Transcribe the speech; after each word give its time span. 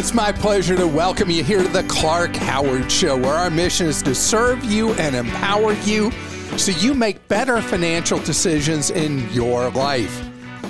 It's 0.00 0.14
my 0.14 0.32
pleasure 0.32 0.76
to 0.76 0.86
welcome 0.86 1.28
you 1.28 1.44
here 1.44 1.62
to 1.62 1.68
the 1.68 1.82
Clark 1.82 2.34
Howard 2.34 2.90
Show, 2.90 3.18
where 3.18 3.34
our 3.34 3.50
mission 3.50 3.86
is 3.86 4.00
to 4.04 4.14
serve 4.14 4.64
you 4.64 4.94
and 4.94 5.14
empower 5.14 5.74
you 5.74 6.10
so 6.56 6.72
you 6.72 6.94
make 6.94 7.28
better 7.28 7.60
financial 7.60 8.18
decisions 8.20 8.88
in 8.88 9.28
your 9.30 9.68
life. 9.72 10.24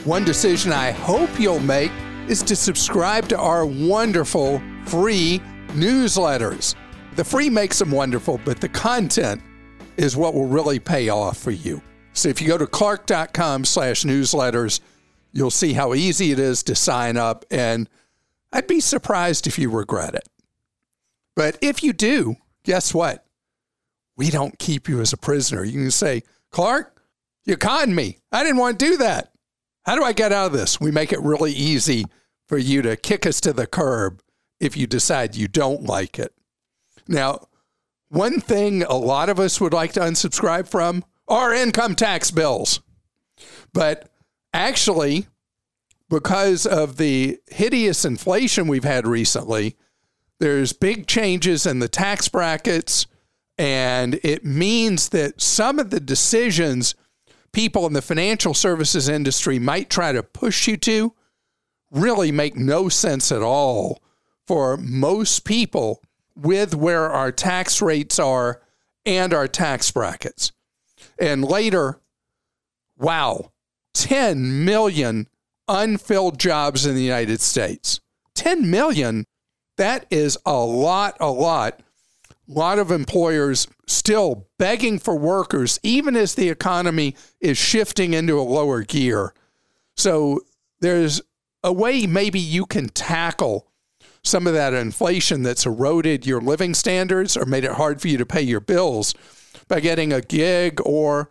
One 0.05 0.25
decision 0.25 0.73
I 0.73 0.91
hope 0.91 1.39
you'll 1.39 1.61
make 1.61 1.93
is 2.27 2.43
to 2.43 2.57
subscribe 2.57 3.29
to 3.29 3.39
our 3.39 3.65
wonderful 3.65 4.61
free 4.87 5.41
newsletters. 5.69 6.75
The 7.15 7.23
free 7.23 7.49
makes 7.49 7.79
them 7.79 7.93
wonderful, 7.93 8.41
but 8.45 8.61
the 8.61 8.69
content 8.69 9.41
is 9.97 10.17
what 10.17 10.35
will 10.35 10.49
really 10.49 10.81
pay 10.81 11.09
off 11.09 11.39
for 11.39 11.53
you. 11.53 11.81
So 12.15 12.29
if 12.29 12.43
you 12.43 12.49
go 12.49 12.59
to 12.59 12.67
clark.com 12.67 13.65
slash 13.65 14.03
newsletters, 14.03 14.81
you'll 15.31 15.53
see 15.53 15.73
how 15.73 15.95
easy 15.95 16.33
it 16.33 16.41
is 16.41 16.65
to 16.65 16.75
sign 16.75 17.17
up, 17.17 17.45
and 17.53 17.89
I'd 18.53 18.67
be 18.67 18.81
surprised 18.81 19.47
if 19.47 19.59
you 19.59 19.71
regret 19.71 20.15
it. 20.15 20.29
But 21.37 21.59
if 21.61 21.83
you 21.83 21.93
do, 21.93 22.37
guess 22.65 22.93
what? 22.93 23.25
We 24.17 24.31
don't 24.31 24.59
keep 24.59 24.89
you 24.89 25.01
as 25.01 25.13
a 25.13 25.17
prisoner. 25.17 25.65
You 25.65 25.81
can 25.81 25.91
say, 25.91 26.23
Clark, 26.51 27.03
you 27.45 27.57
conned 27.57 27.95
me. 27.95 28.19
I 28.33 28.43
didn't 28.43 28.59
want 28.59 28.79
to 28.79 28.85
do 28.91 28.97
that. 28.99 29.33
How 29.85 29.95
do 29.95 30.05
I 30.05 30.13
get 30.13 30.33
out 30.33 30.47
of 30.47 30.53
this? 30.53 30.81
We 30.81 30.91
make 30.91 31.13
it 31.13 31.23
really 31.23 31.53
easy 31.53 32.05
for 32.47 32.59
you 32.59 32.83
to 32.83 32.97
kick 32.97 33.25
us 33.25 33.41
to 33.43 33.53
the 33.53 33.67
curb 33.67 34.23
if 34.59 34.77
you 34.77 34.87
decide 34.87 35.37
you 35.37 35.49
don't 35.49 35.85
like 35.85 36.19
it. 36.19 36.35
Now, 37.09 37.47
one 38.09 38.41
thing 38.41 38.83
a 38.83 38.95
lot 38.95 39.29
of 39.29 39.41
us 39.41 39.61
would 39.61 39.73
like 39.73 39.93
to 39.93 40.01
unsubscribe 40.01 40.69
from 40.69 41.05
are 41.29 41.55
income 41.55 41.95
tax 41.95 42.31
bills. 42.31 42.81
But 43.73 44.11
actually, 44.53 45.29
because 46.11 46.67
of 46.67 46.97
the 46.97 47.39
hideous 47.49 48.05
inflation 48.05 48.67
we've 48.67 48.85
had 48.85 49.07
recently, 49.07 49.77
there's 50.41 50.73
big 50.73 51.07
changes 51.07 51.65
in 51.65 51.79
the 51.79 51.89
tax 51.89 52.29
brackets. 52.29 53.07
And 53.57 54.19
it 54.23 54.45
means 54.45 55.11
that 55.11 55.41
some 55.41 55.79
of 55.79 55.91
the 55.91 56.01
decisions 56.01 56.95
people 57.53 57.87
in 57.87 57.93
the 57.93 58.03
financial 58.03 58.55
services 58.55 59.09
industry 59.09 59.59
might 59.59 59.89
try 59.89 60.13
to 60.13 60.23
push 60.23 60.67
you 60.67 60.77
to 60.79 61.15
really 61.91 62.33
make 62.33 62.57
no 62.57 62.89
sense 62.89 63.33
at 63.33 63.43
all 63.43 64.03
for 64.47 64.77
most 64.77 65.45
people 65.45 66.03
with 66.37 66.75
where 66.75 67.11
our 67.11 67.33
tax 67.33 67.83
rates 67.83 68.19
are 68.19 68.63
and 69.05 69.35
our 69.35 69.49
tax 69.49 69.91
brackets. 69.91 70.53
And 71.19 71.45
later, 71.45 72.01
wow, 72.97 73.53
10 73.95 74.65
million 74.65 75.29
unfilled 75.71 76.39
jobs 76.39 76.85
in 76.85 76.95
the 76.95 77.03
United 77.03 77.41
States. 77.41 78.01
10 78.35 78.71
million, 78.71 79.25
that 79.77 80.05
is 80.11 80.37
a 80.45 80.59
lot, 80.59 81.17
a 81.21 81.31
lot. 81.31 81.81
A 82.49 82.53
lot 82.53 82.81
of 82.81 82.91
employers 82.91 83.69
still 83.87 84.49
begging 84.59 84.99
for 84.99 85.17
workers, 85.17 85.79
even 85.85 86.17
as 86.17 86.35
the 86.35 86.49
economy 86.49 87.15
is 87.41 87.57
shifting 87.57 88.13
into 88.13 88.39
a 88.39 88.43
lower 88.43 88.83
gear. 88.83 89.33
So 89.97 90.41
there's 90.81 91.23
a 91.63 91.73
way 91.73 92.07
maybe 92.07 92.41
you 92.41 92.67
can 92.67 92.89
tackle 92.89 93.69
some 94.25 94.47
of 94.47 94.55
that 94.55 94.75
inflation 94.75 95.43
that's 95.43 95.65
eroded 95.65 96.27
your 96.27 96.41
living 96.41 96.75
standards 96.75 97.37
or 97.37 97.47
made 97.47 97.65
it 97.65 97.73
hard 97.73 98.01
for 98.01 98.09
you 98.09 98.19
to 98.19 98.27
pay 98.27 98.43
your 98.43 98.61
bills 98.61 99.15
by 99.69 99.79
getting 99.81 100.13
a 100.13 100.21
gig 100.21 100.81
or 100.85 101.29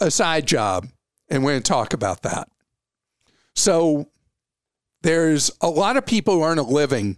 a 0.00 0.10
side 0.10 0.46
job. 0.46 0.88
And 1.30 1.44
we're 1.44 1.52
going 1.52 1.62
to 1.62 1.68
talk 1.68 1.92
about 1.92 2.22
that. 2.22 2.48
So 3.58 4.08
there's 5.02 5.50
a 5.60 5.68
lot 5.68 5.96
of 5.96 6.06
people 6.06 6.34
who 6.34 6.44
earn 6.44 6.58
a 6.58 6.62
living 6.62 7.16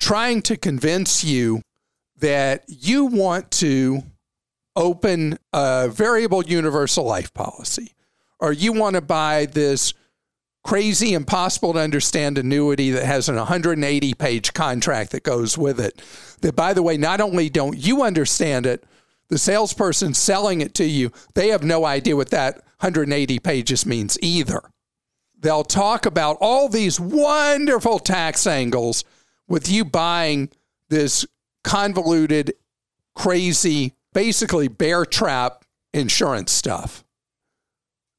trying 0.00 0.42
to 0.42 0.56
convince 0.56 1.22
you 1.22 1.62
that 2.18 2.64
you 2.66 3.04
want 3.04 3.52
to 3.52 4.02
open 4.74 5.38
a 5.52 5.88
variable 5.88 6.42
universal 6.42 7.04
life 7.04 7.32
policy 7.32 7.94
or 8.40 8.52
you 8.52 8.72
want 8.72 8.96
to 8.96 9.00
buy 9.00 9.46
this 9.46 9.94
crazy, 10.64 11.14
impossible 11.14 11.74
to 11.74 11.78
understand 11.78 12.36
annuity 12.36 12.90
that 12.90 13.04
has 13.04 13.28
an 13.28 13.36
180 13.36 14.14
page 14.14 14.52
contract 14.52 15.12
that 15.12 15.22
goes 15.22 15.56
with 15.56 15.78
it. 15.78 16.02
That, 16.40 16.56
by 16.56 16.74
the 16.74 16.82
way, 16.82 16.96
not 16.96 17.20
only 17.20 17.48
don't 17.48 17.78
you 17.78 18.02
understand 18.02 18.66
it, 18.66 18.82
the 19.28 19.38
salesperson 19.38 20.12
selling 20.12 20.60
it 20.60 20.74
to 20.74 20.84
you, 20.84 21.12
they 21.34 21.48
have 21.48 21.62
no 21.62 21.84
idea 21.84 22.16
what 22.16 22.30
that 22.30 22.56
180 22.80 23.38
pages 23.38 23.86
means 23.86 24.18
either. 24.20 24.60
They'll 25.40 25.64
talk 25.64 26.06
about 26.06 26.36
all 26.40 26.68
these 26.68 27.00
wonderful 27.00 27.98
tax 27.98 28.46
angles 28.46 29.04
with 29.48 29.70
you 29.70 29.84
buying 29.84 30.50
this 30.88 31.26
convoluted, 31.64 32.52
crazy, 33.14 33.94
basically 34.12 34.68
bear 34.68 35.04
trap 35.04 35.64
insurance 35.92 36.52
stuff 36.52 37.04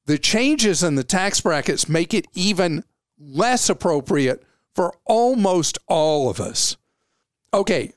the 0.05 0.17
changes 0.17 0.83
in 0.83 0.95
the 0.95 1.03
tax 1.03 1.39
brackets 1.41 1.87
make 1.87 2.13
it 2.13 2.27
even 2.33 2.83
less 3.17 3.69
appropriate 3.69 4.43
for 4.75 4.93
almost 5.05 5.77
all 5.87 6.29
of 6.29 6.39
us. 6.39 6.75
Okay, 7.53 7.93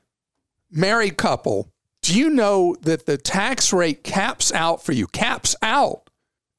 married 0.71 1.17
couple, 1.17 1.71
do 2.01 2.17
you 2.17 2.29
know 2.29 2.75
that 2.81 3.05
the 3.05 3.17
tax 3.17 3.73
rate 3.73 4.03
caps 4.03 4.53
out 4.53 4.83
for 4.83 4.91
you, 4.93 5.07
caps 5.07 5.55
out 5.61 6.09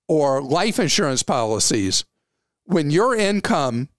or 0.07 0.41
life 0.41 0.79
insurance 0.79 1.23
policies 1.23 2.05
when 2.65 2.91
your 2.91 3.15
income 3.15 3.89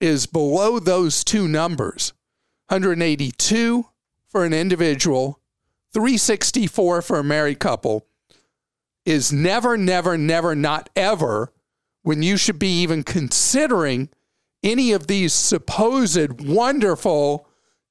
is 0.00 0.26
below 0.26 0.78
those 0.78 1.22
two 1.22 1.46
numbers 1.46 2.12
182 2.68 3.86
for 4.28 4.44
an 4.44 4.52
individual, 4.52 5.38
364 5.92 7.02
for 7.02 7.18
a 7.18 7.24
married 7.24 7.58
couple 7.58 8.06
is 9.04 9.32
never, 9.32 9.76
never, 9.76 10.16
never, 10.16 10.54
not 10.54 10.88
ever 10.96 11.52
when 12.02 12.22
you 12.22 12.36
should 12.36 12.58
be 12.58 12.82
even 12.82 13.02
considering 13.02 14.08
any 14.62 14.92
of 14.92 15.06
these 15.06 15.32
supposed 15.32 16.40
wonderful 16.40 17.46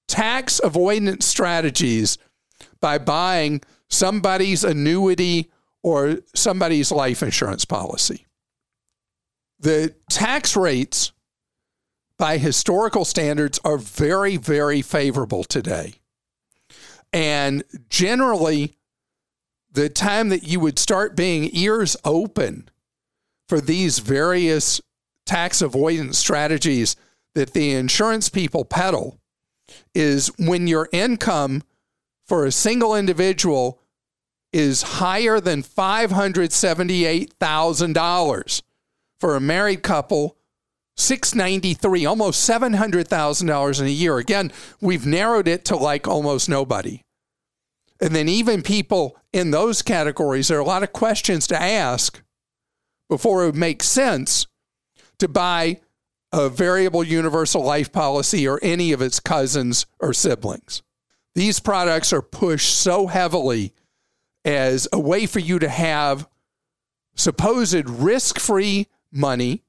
tax 0.07 0.59
avoidance 0.63 1.25
strategies 1.25 2.17
by 2.79 2.97
buying 2.97 3.61
somebody's 3.89 4.63
annuity 4.63 5.51
or 5.83 6.19
somebody's 6.33 6.91
life 6.91 7.21
insurance 7.23 7.65
policy. 7.65 8.25
The 9.59 9.95
tax 10.09 10.55
rates 10.55 11.11
by 12.17 12.37
historical 12.37 13.05
standards 13.05 13.59
are 13.63 13.77
very, 13.77 14.37
very 14.37 14.81
favorable 14.81 15.43
today. 15.43 16.00
And 17.13 17.63
generally, 17.89 18.75
the 19.71 19.89
time 19.89 20.29
that 20.29 20.43
you 20.43 20.59
would 20.59 20.79
start 20.79 21.15
being 21.15 21.49
ears 21.53 21.95
open 22.03 22.69
for 23.47 23.61
these 23.61 23.99
various 23.99 24.81
tax 25.25 25.61
avoidance 25.61 26.17
strategies 26.17 26.95
that 27.35 27.53
the 27.53 27.73
insurance 27.73 28.29
people 28.29 28.65
peddle 28.65 29.19
is 29.95 30.27
when 30.37 30.67
your 30.67 30.89
income 30.91 31.63
for 32.27 32.45
a 32.45 32.51
single 32.51 32.93
individual 32.95 33.79
is 34.53 34.81
higher 34.81 35.39
than 35.39 35.63
$578,000 35.63 38.61
for 39.19 39.35
a 39.35 39.41
married 39.41 39.83
couple 39.83 40.37
693 41.01 42.05
almost 42.05 42.49
$700,000 42.49 43.79
in 43.81 43.85
a 43.85 43.89
year 43.89 44.17
again 44.17 44.51
we've 44.79 45.05
narrowed 45.05 45.47
it 45.47 45.65
to 45.65 45.75
like 45.75 46.07
almost 46.07 46.47
nobody 46.47 47.01
And 48.01 48.15
then, 48.15 48.27
even 48.27 48.63
people 48.63 49.15
in 49.31 49.51
those 49.51 49.83
categories, 49.83 50.47
there 50.47 50.57
are 50.57 50.61
a 50.61 50.65
lot 50.65 50.83
of 50.83 50.91
questions 50.91 51.45
to 51.47 51.61
ask 51.61 52.21
before 53.09 53.43
it 53.43 53.45
would 53.45 53.55
make 53.55 53.83
sense 53.83 54.47
to 55.19 55.27
buy 55.27 55.79
a 56.33 56.49
variable 56.49 57.03
universal 57.03 57.63
life 57.63 57.91
policy 57.91 58.47
or 58.47 58.59
any 58.63 58.91
of 58.91 59.01
its 59.01 59.19
cousins 59.19 59.85
or 59.99 60.13
siblings. 60.13 60.81
These 61.35 61.59
products 61.59 62.11
are 62.11 62.21
pushed 62.23 62.73
so 62.73 63.07
heavily 63.07 63.73
as 64.43 64.87
a 64.91 64.99
way 64.99 65.27
for 65.27 65.39
you 65.39 65.59
to 65.59 65.69
have 65.69 66.27
supposed 67.15 67.87
risk 67.87 68.39
free 68.39 68.87
money 69.11 69.63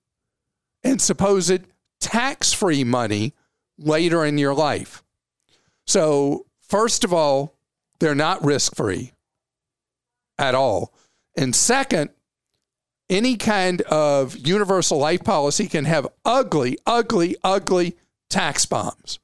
and 0.84 1.00
supposed 1.00 1.60
tax 2.00 2.52
free 2.52 2.84
money 2.84 3.34
later 3.78 4.24
in 4.24 4.38
your 4.38 4.54
life. 4.54 5.02
So, 5.86 6.46
first 6.60 7.04
of 7.04 7.12
all, 7.12 7.56
they're 8.00 8.14
not 8.14 8.44
risk 8.44 8.74
free 8.74 9.12
at 10.38 10.54
all. 10.54 10.92
And 11.36 11.54
second, 11.54 12.10
any 13.08 13.36
kind 13.36 13.82
of 13.82 14.36
universal 14.36 14.98
life 14.98 15.22
policy 15.22 15.68
can 15.68 15.84
have 15.84 16.08
ugly, 16.24 16.78
ugly, 16.86 17.36
ugly 17.44 17.96
tax 18.28 18.64
bombs. 18.64 19.18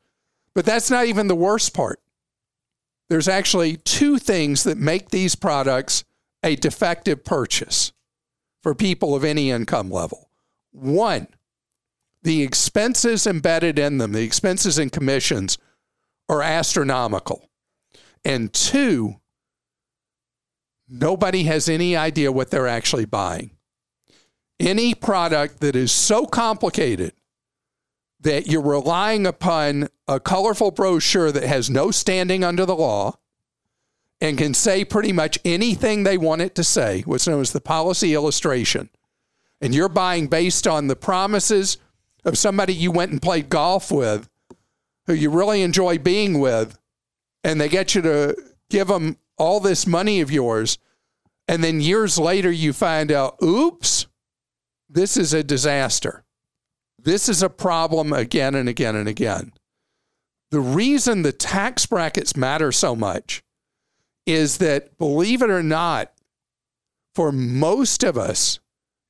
But 0.55 0.65
that's 0.65 0.91
not 0.91 1.07
even 1.07 1.29
the 1.29 1.35
worst 1.35 1.75
part. 1.75 2.01
There's 3.09 3.29
actually 3.29 3.79
two 3.79 4.19
things 4.19 4.65
that 4.65 4.77
make 4.77 5.11
these 5.11 5.35
products 5.35 6.05
a 6.43 6.57
defective 6.57 7.25
purchase 7.25 7.93
for 8.63 8.75
people 8.75 9.15
of 9.15 9.25
any 9.25 9.51
income 9.51 9.91
level. 9.91 10.29
One, 10.73 11.29
the 12.29 12.43
expenses 12.43 13.27
embedded 13.27 13.79
in 13.79 13.97
them, 13.97 14.13
the 14.13 14.23
expenses 14.23 14.79
and 14.79 14.93
commissions, 14.93 15.57
are 16.29 16.43
astronomical. 16.43 17.49
And 18.23 18.53
two, 18.53 19.15
nobody 20.87 21.45
has 21.45 21.71
any 21.71 21.97
idea 21.97 22.31
what 22.31 22.51
they're 22.51 22.69
actually 22.69 23.07
buying 23.07 23.53
any 24.61 24.95
product 24.95 25.61
that 25.61 25.75
is 25.75 25.91
so 25.91 26.27
complicated 26.27 27.15
that 28.21 28.47
you're 28.47 28.61
relying 28.61 29.27
upon 29.27 29.89
a 30.07 30.21
colorful 30.21 30.71
brochure 30.71 31.33
that 31.33 31.45
has 31.45 31.71
no 31.71 31.91
standing 31.91 32.45
under 32.45 32.67
the 32.67 32.77
law 32.77 33.17
and 34.21 34.37
can 34.37 34.53
say 34.53 34.85
pretty 34.85 35.13
much 35.13 35.39
anything 35.47 36.03
they 36.03 36.19
want 36.19 36.43
it 36.43 36.55
to 36.57 36.65
say, 36.65 37.03
what's 37.07 37.27
known 37.27 37.41
as 37.41 37.53
the 37.53 37.61
policy 37.61 38.13
illustration, 38.13 38.91
and 39.63 39.75
you're 39.75 39.89
buying 39.89 40.27
based 40.27 40.67
on 40.67 40.89
the 40.89 40.97
promises 40.97 41.79
of 42.25 42.39
somebody 42.39 42.75
you 42.75 42.91
went 42.91 43.13
and 43.13 43.23
played 43.23 43.49
golf 43.49 43.91
with, 43.91 44.29
who 45.07 45.15
you 45.15 45.31
really 45.31 45.63
enjoy 45.63 45.99
being 45.99 46.39
with, 46.41 46.79
and 47.45 47.61
they 47.61 47.69
get 47.69 47.95
you 47.95 48.03
to 48.03 48.37
give 48.71 48.89
them 48.89 49.17
all 49.37 49.61
this 49.61 49.87
money 49.87 50.21
of 50.21 50.31
yours, 50.31 50.79
and 51.47 51.65
then 51.65 51.81
years 51.81 52.19
later 52.19 52.51
you 52.51 52.73
find 52.73 53.11
out, 53.11 53.37
oops, 53.43 54.07
this 54.89 55.17
is 55.17 55.33
a 55.33 55.43
disaster. 55.43 56.25
This 56.99 57.29
is 57.29 57.43
a 57.43 57.49
problem 57.49 58.13
again 58.13 58.55
and 58.55 58.69
again 58.69 58.97
and 58.97 59.09
again. 59.09 59.53
The 60.51 60.61
reason 60.61 61.23
the 61.23 61.33
tax 61.33 61.87
brackets 61.87 62.37
matter 62.37 62.73
so 62.73 62.97
much 62.97 63.43
is 64.27 64.59
that, 64.59 64.99
believe 64.99 65.41
it 65.41 65.51
or 65.51 65.63
not, 65.63 66.13
for 67.15 67.33
most 67.33 68.03
of 68.03 68.19
us, 68.19 68.59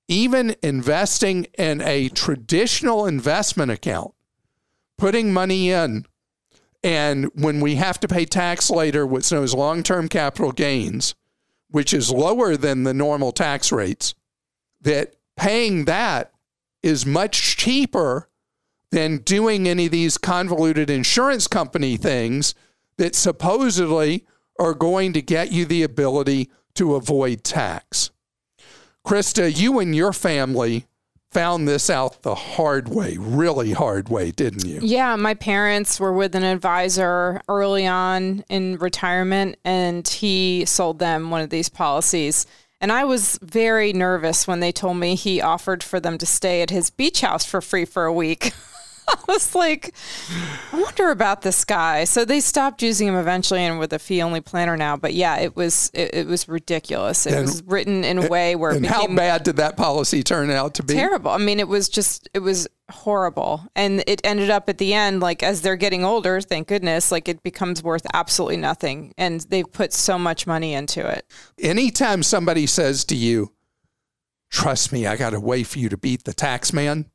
even 0.09 0.57
investing 0.63 1.45
in 1.59 1.83
a 1.83 2.09
traditional 2.09 3.07
investment 3.07 3.71
account, 3.71 4.15
putting 4.97 5.33
money 5.33 5.71
in, 5.71 6.07
and 6.83 7.27
when 7.35 7.61
we 7.61 7.75
have 7.75 8.01
to 8.01 8.09
pay 8.09 8.25
tax 8.25 8.71
later, 8.71 9.07
what's 9.07 9.31
known 9.31 9.45
as 9.45 9.55
long 9.55 9.83
term 9.83 10.09
capital 10.09 10.53
gains, 10.53 11.15
which 11.71 11.93
is 11.93 12.11
lower 12.11 12.57
than 12.57 12.85
the 12.85 12.95
normal 12.95 13.33
tax 13.33 13.71
rates, 13.71 14.15
that 14.81 15.15
paying 15.37 15.85
that 15.85 16.33
is 16.83 17.05
much 17.05 17.57
cheaper 17.57 18.29
than 18.91 19.19
doing 19.19 19.69
any 19.69 19.87
of 19.87 19.93
these 19.93 20.17
convoluted 20.17 20.89
insurance 20.89 21.47
company 21.47 21.97
things 21.97 22.55
that 22.97 23.15
supposedly 23.15 24.25
are 24.59 24.75
going 24.75 25.13
to 25.13 25.23
get 25.23 25.53
you 25.53 25.65
the 25.65 25.83
ability 25.83 26.51
to 26.75 26.95
avoid 26.95 27.45
tax. 27.45 28.11
Krista, 29.09 29.59
you 29.59 29.79
and 29.79 29.97
your 29.97 30.13
family 30.13 30.85
found 31.31 31.67
this 31.67 31.89
out 31.89 32.21
the 32.21 32.35
hard 32.35 32.91
way, 32.91 33.17
really 33.19 33.73
hard 33.73 34.11
way, 34.11 34.31
didn't 34.31 34.67
you? 34.67 34.81
Yeah, 34.83 35.17
my 35.17 35.33
parents 35.33 35.99
were 35.99 36.13
with 36.13 36.35
an 36.35 36.45
advisor 36.45 37.41
early 37.49 37.87
on 37.87 38.45
in 38.51 38.77
retirement, 38.77 39.57
and 39.65 40.07
he 40.07 40.67
sold 40.67 40.99
them 40.99 41.31
one 41.31 41.41
of 41.41 41.49
these 41.49 41.71
policies. 41.71 42.45
And 42.83 42.93
I 42.93 43.05
was 43.05 43.39
very 43.41 43.95
nervous 43.95 44.47
when 44.47 44.61
they 44.61 44.73
told 44.73 44.99
me 44.99 45.15
he 45.15 45.41
offered 45.41 45.83
for 45.83 45.99
them 45.99 46.19
to 46.19 46.27
stay 46.27 46.61
at 46.61 46.69
his 46.69 46.91
beach 46.91 47.23
house 47.23 47.47
for 47.47 47.63
free 47.63 47.87
for 47.87 48.05
a 48.05 48.13
week. 48.13 48.53
I 49.29 49.33
was 49.33 49.55
like, 49.55 49.95
I 50.73 50.81
wonder 50.81 51.11
about 51.11 51.43
this 51.43 51.65
guy. 51.65 52.05
So 52.05 52.25
they 52.25 52.41
stopped 52.41 52.83
using 52.83 53.09
him 53.09 53.15
eventually, 53.15 53.61
and 53.61 53.79
with 53.79 53.93
a 53.93 53.99
fee 53.99 54.23
only 54.23 54.41
planner 54.41 54.77
now. 54.77 54.97
But 54.97 55.15
yeah, 55.15 55.39
it 55.39 55.57
was 55.57 55.91
it, 55.95 56.15
it 56.15 56.27
was 56.27 56.49
ridiculous. 56.49 57.27
It 57.27 57.35
and, 57.35 57.43
was 57.43 57.63
written 57.65 58.05
in 58.05 58.19
a 58.19 58.29
way 58.29 58.57
where 58.57 58.73
and 58.73 58.85
how 58.85 59.07
bad 59.07 59.45
did 59.45 59.57
that 59.57 59.77
policy 59.77 60.23
turn 60.23 60.51
out 60.51 60.75
to 60.75 60.83
be? 60.83 60.95
Terrible. 60.95 61.31
I 61.31 61.39
mean, 61.39 61.61
it 61.61 61.69
was 61.69 61.89
just 61.89 62.29
it 62.35 62.41
was 62.41 62.69
horrible, 62.91 63.65
and 63.75 64.03
it 64.07 64.21
ended 64.25 64.51
up 64.51 64.69
at 64.69 64.79
the 64.79 64.95
end 64.95 65.21
like 65.21 65.43
as 65.43 65.63
they're 65.63 65.77
getting 65.77 66.05
older, 66.05 66.41
thank 66.41 66.69
goodness, 66.69 67.11
like 67.11 67.29
it 67.29 67.43
becomes 67.43 67.83
worth 67.83 68.07
absolutely 68.13 68.59
nothing, 68.59 69.15
and 69.17 69.41
they've 69.43 69.71
put 69.71 69.93
so 69.93 70.19
much 70.19 70.47
money 70.47 70.75
into 70.75 71.07
it. 71.07 71.27
Anytime 71.59 72.23
somebody 72.23 72.67
says 72.67 73.05
to 73.07 73.17
you, 73.17 73.53
"Trust 74.51 74.93
me, 74.93 75.07
I 75.07 75.17
got 75.17 75.35
a 75.35 75.41
way 75.41 75.63
for 75.63 75.79
you 75.79 75.89
to 75.89 75.97
beat 75.97 76.25
the 76.25 76.35
tax 76.35 76.73
man." 76.73 77.07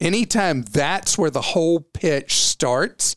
Anytime 0.00 0.62
that's 0.62 1.18
where 1.18 1.30
the 1.30 1.40
whole 1.40 1.80
pitch 1.80 2.36
starts, 2.36 3.16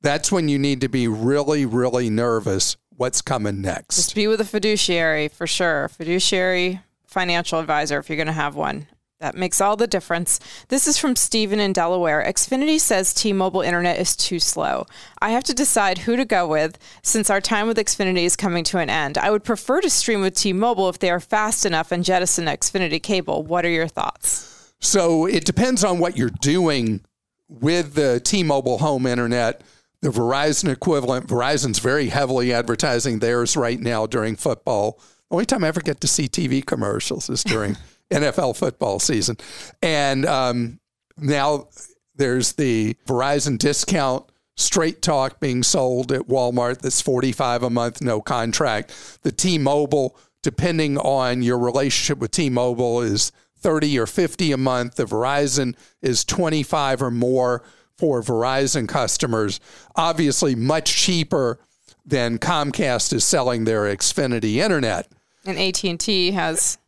that's 0.00 0.32
when 0.32 0.48
you 0.48 0.58
need 0.58 0.80
to 0.80 0.88
be 0.88 1.08
really, 1.08 1.64
really 1.64 2.10
nervous 2.10 2.76
what's 2.96 3.22
coming 3.22 3.60
next. 3.60 3.96
Just 3.96 4.14
be 4.14 4.26
with 4.26 4.40
a 4.40 4.44
fiduciary 4.44 5.28
for 5.28 5.46
sure. 5.46 5.88
Fiduciary 5.88 6.80
financial 7.06 7.58
advisor 7.58 7.98
if 7.98 8.08
you're 8.08 8.16
going 8.16 8.26
to 8.26 8.32
have 8.32 8.54
one. 8.54 8.86
That 9.20 9.36
makes 9.36 9.60
all 9.60 9.76
the 9.76 9.86
difference. 9.86 10.40
This 10.66 10.88
is 10.88 10.98
from 10.98 11.14
Stephen 11.14 11.60
in 11.60 11.72
Delaware. 11.72 12.24
Xfinity 12.26 12.80
says 12.80 13.14
T 13.14 13.32
Mobile 13.32 13.60
internet 13.60 14.00
is 14.00 14.16
too 14.16 14.40
slow. 14.40 14.84
I 15.20 15.30
have 15.30 15.44
to 15.44 15.54
decide 15.54 15.98
who 15.98 16.16
to 16.16 16.24
go 16.24 16.48
with 16.48 16.76
since 17.04 17.30
our 17.30 17.40
time 17.40 17.68
with 17.68 17.76
Xfinity 17.76 18.24
is 18.24 18.34
coming 18.34 18.64
to 18.64 18.78
an 18.78 18.90
end. 18.90 19.16
I 19.16 19.30
would 19.30 19.44
prefer 19.44 19.80
to 19.80 19.88
stream 19.88 20.22
with 20.22 20.34
T 20.34 20.52
Mobile 20.52 20.88
if 20.88 20.98
they 20.98 21.08
are 21.08 21.20
fast 21.20 21.64
enough 21.64 21.92
and 21.92 22.04
jettison 22.04 22.46
Xfinity 22.46 23.00
cable. 23.00 23.44
What 23.44 23.64
are 23.64 23.70
your 23.70 23.86
thoughts? 23.86 24.51
So 24.82 25.26
it 25.26 25.44
depends 25.44 25.84
on 25.84 25.98
what 25.98 26.18
you're 26.18 26.28
doing 26.28 27.04
with 27.48 27.94
the 27.94 28.20
T-Mobile 28.20 28.78
home 28.78 29.06
internet. 29.06 29.62
The 30.00 30.08
Verizon 30.08 30.70
equivalent, 30.70 31.28
Verizon's 31.28 31.78
very 31.78 32.08
heavily 32.08 32.52
advertising 32.52 33.20
theirs 33.20 33.56
right 33.56 33.78
now 33.78 34.06
during 34.06 34.34
football. 34.34 34.98
The 35.30 35.36
only 35.36 35.46
time 35.46 35.62
I 35.62 35.68
ever 35.68 35.80
get 35.80 36.00
to 36.00 36.08
see 36.08 36.28
TV 36.28 36.66
commercials 36.66 37.30
is 37.30 37.44
during 37.44 37.76
NFL 38.10 38.56
football 38.56 38.98
season. 38.98 39.36
And 39.80 40.26
um, 40.26 40.80
now 41.16 41.68
there's 42.16 42.54
the 42.54 42.96
Verizon 43.06 43.58
discount 43.58 44.28
straight 44.56 45.00
talk 45.00 45.38
being 45.38 45.62
sold 45.62 46.10
at 46.10 46.22
Walmart 46.22 46.80
that's 46.80 47.00
45 47.00 47.62
a 47.62 47.70
month 47.70 48.02
no 48.02 48.20
contract. 48.20 49.20
The 49.22 49.32
T-Mobile 49.32 50.16
depending 50.42 50.98
on 50.98 51.40
your 51.42 51.58
relationship 51.58 52.18
with 52.18 52.32
T-Mobile 52.32 53.02
is 53.02 53.30
30 53.62 53.98
or 53.98 54.06
50 54.06 54.52
a 54.52 54.56
month. 54.56 54.96
The 54.96 55.04
Verizon 55.04 55.76
is 56.00 56.24
25 56.24 57.02
or 57.02 57.10
more 57.10 57.62
for 57.96 58.20
Verizon 58.20 58.88
customers. 58.88 59.60
Obviously, 59.94 60.54
much 60.54 60.94
cheaper 60.94 61.60
than 62.04 62.38
Comcast 62.38 63.12
is 63.12 63.24
selling 63.24 63.64
their 63.64 63.82
Xfinity 63.82 64.56
internet. 64.56 65.08
And 65.44 65.58
AT&T 65.58 66.32
has 66.32 66.78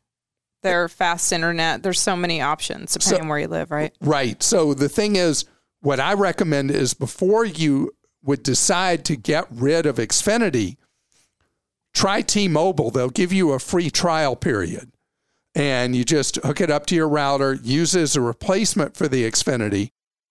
their 0.62 0.88
fast 0.88 1.32
internet. 1.32 1.82
There's 1.82 2.00
so 2.00 2.16
many 2.16 2.40
options 2.40 2.94
depending 2.94 3.18
so, 3.18 3.22
on 3.22 3.28
where 3.28 3.38
you 3.38 3.48
live, 3.48 3.70
right? 3.70 3.92
Right. 4.00 4.42
So 4.42 4.74
the 4.74 4.88
thing 4.88 5.16
is, 5.16 5.44
what 5.80 6.00
I 6.00 6.14
recommend 6.14 6.70
is 6.70 6.94
before 6.94 7.44
you 7.44 7.92
would 8.24 8.42
decide 8.42 9.04
to 9.04 9.16
get 9.16 9.46
rid 9.50 9.86
of 9.86 9.96
Xfinity, 9.96 10.76
try 11.92 12.22
T-Mobile. 12.22 12.90
They'll 12.90 13.10
give 13.10 13.32
you 13.32 13.52
a 13.52 13.58
free 13.58 13.90
trial 13.90 14.34
period 14.34 14.90
and 15.54 15.94
you 15.94 16.04
just 16.04 16.36
hook 16.36 16.60
it 16.60 16.70
up 16.70 16.86
to 16.86 16.94
your 16.94 17.08
router, 17.08 17.54
use 17.54 17.94
it 17.94 18.02
as 18.02 18.16
a 18.16 18.20
replacement 18.20 18.96
for 18.96 19.08
the 19.08 19.24
Xfinity, 19.24 19.90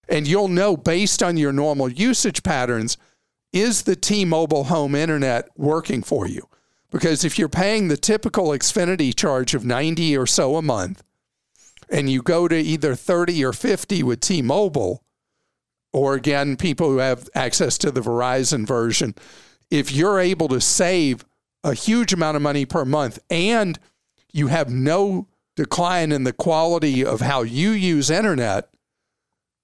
and 0.09 0.27
you'll 0.27 0.49
know 0.49 0.75
based 0.75 1.23
on 1.23 1.37
your 1.37 1.53
normal 1.53 1.89
usage 1.89 2.43
patterns 2.43 2.97
is 3.53 3.83
the 3.83 3.95
T 3.95 4.25
Mobile 4.25 4.65
home 4.65 4.95
internet 4.95 5.47
working 5.55 6.01
for 6.01 6.27
you? 6.27 6.47
Because 6.91 7.23
if 7.23 7.39
you're 7.39 7.49
paying 7.49 7.87
the 7.87 7.97
typical 7.97 8.47
Xfinity 8.47 9.15
charge 9.15 9.53
of 9.53 9.65
90 9.65 10.17
or 10.17 10.27
so 10.27 10.57
a 10.57 10.61
month, 10.61 11.03
and 11.89 12.09
you 12.09 12.21
go 12.21 12.47
to 12.47 12.55
either 12.55 12.95
30 12.95 13.45
or 13.45 13.53
50 13.53 14.03
with 14.03 14.19
T 14.19 14.41
Mobile, 14.41 15.03
or 15.91 16.15
again, 16.15 16.57
people 16.57 16.89
who 16.89 16.97
have 16.97 17.29
access 17.35 17.77
to 17.77 17.91
the 17.91 18.01
Verizon 18.01 18.65
version, 18.65 19.13
if 19.69 19.91
you're 19.91 20.19
able 20.19 20.47
to 20.49 20.59
save 20.59 21.23
a 21.63 21.73
huge 21.73 22.11
amount 22.11 22.35
of 22.35 22.41
money 22.41 22.65
per 22.65 22.83
month 22.83 23.19
and 23.29 23.79
you 24.33 24.47
have 24.47 24.69
no 24.69 25.27
decline 25.55 26.11
in 26.11 26.23
the 26.23 26.33
quality 26.33 27.05
of 27.05 27.21
how 27.21 27.43
you 27.43 27.69
use 27.69 28.09
internet, 28.09 28.69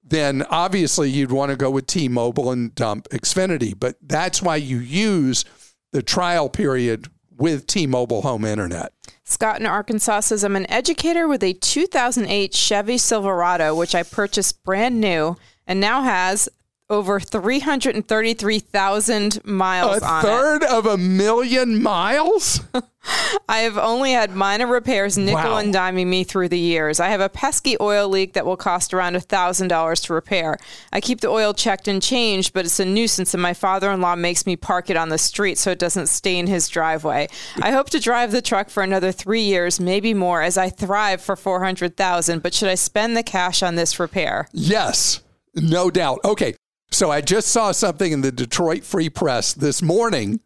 then 0.04 0.44
obviously 0.50 1.10
you'd 1.10 1.32
want 1.32 1.50
to 1.50 1.58
go 1.58 1.70
with 1.70 1.88
T 1.88 2.08
Mobile 2.08 2.52
and 2.52 2.74
dump 2.76 3.10
Xfinity. 3.10 3.74
But 3.78 3.98
that's 4.02 4.42
why 4.42 4.56
you 4.56 4.78
use 4.78 5.44
the 5.92 6.04
trial 6.04 6.50
period 6.50 7.08
with 7.36 7.68
T 7.68 7.88
Mobile 7.88 8.22
home 8.22 8.46
internet. 8.46 8.94
Scott 9.24 9.60
in 9.60 9.66
Arkansas 9.66 10.22
says, 10.22 10.44
I'm 10.44 10.56
an 10.56 10.70
educator 10.72 11.28
with 11.28 11.44
a 11.44 11.54
2008 11.54 12.54
Chevy 12.54 12.98
Silverado, 12.98 13.76
which 13.76 13.96
I 13.96 14.04
purchased 14.04 14.64
brand 14.64 15.00
new 15.00 15.38
and 15.68 15.80
now 15.80 16.02
has 16.02 16.50
over 16.90 17.20
333,000 17.20 19.46
miles 19.46 20.02
a 20.02 20.06
on 20.06 20.22
third 20.24 20.64
of 20.64 20.86
a 20.86 20.98
million 20.98 21.82
miles? 21.84 22.62
I 23.48 23.60
have 23.60 23.78
only 23.78 24.12
had 24.12 24.36
minor 24.36 24.68
repairs 24.68 25.18
nickel 25.18 25.52
Wow. 25.52 25.58
and 25.58 25.74
diming 25.74 26.08
me 26.08 26.24
through 26.24 26.50
the 26.50 26.60
years. 26.60 27.00
I 27.00 27.10
have 27.10 27.22
a 27.22 27.30
pesky 27.30 27.78
oil 27.80 28.10
leak 28.10 28.34
that 28.34 28.46
will 28.46 28.58
cost 28.58 28.94
around 28.94 29.16
$1,000 29.16 30.04
to 30.06 30.14
repair. 30.14 30.58
I 30.92 31.00
keep 31.00 31.22
the 31.22 31.30
oil 31.30 31.54
checked 31.54 31.88
and 31.88 32.02
changed, 32.02 32.54
but 32.54 32.66
it's 32.66 32.80
a 32.80 32.86
nuisance, 32.86 33.34
and 33.34 33.42
my 33.42 33.54
father 33.54 33.90
in 33.92 34.02
law 34.02 34.16
makes 34.16 34.46
me 34.46 34.56
park 34.56 34.90
it 34.90 34.98
on 34.98 35.10
the 35.10 35.18
street 35.18 35.58
so 35.58 35.72
it 35.72 35.80
doesn't 35.80 36.08
stain 36.08 36.48
his 36.48 36.68
driveway. 36.68 37.30
I 37.62 37.72
hope 37.78 37.90
to 37.92 38.00
drive 38.00 38.32
the 38.32 38.42
truck 38.42 38.70
for 38.70 38.84
another 38.84 39.12
three 39.12 39.42
years, 39.44 39.80
maybe 39.80 40.14
more, 40.14 40.42
as 40.42 40.58
I 40.58 40.70
thrive 40.70 41.22
for 41.22 41.36
400000 41.36 42.42
but 42.44 42.54
should 42.54 42.70
I 42.70 42.76
spend 42.76 43.16
the 43.16 43.24
cash 43.24 43.64
on 43.64 43.76
this 43.76 44.00
repair? 44.00 44.48
Yes, 44.52 45.22
no 45.56 45.90
doubt. 45.90 46.20
Okay, 46.26 46.56
so 46.92 47.12
I 47.12 47.22
just 47.22 47.50
saw 47.50 47.72
something 47.72 48.12
in 48.12 48.22
the 48.22 48.32
Detroit 48.32 48.84
Free 48.84 49.10
Press 49.10 49.54
this 49.54 49.82
morning 49.82 50.40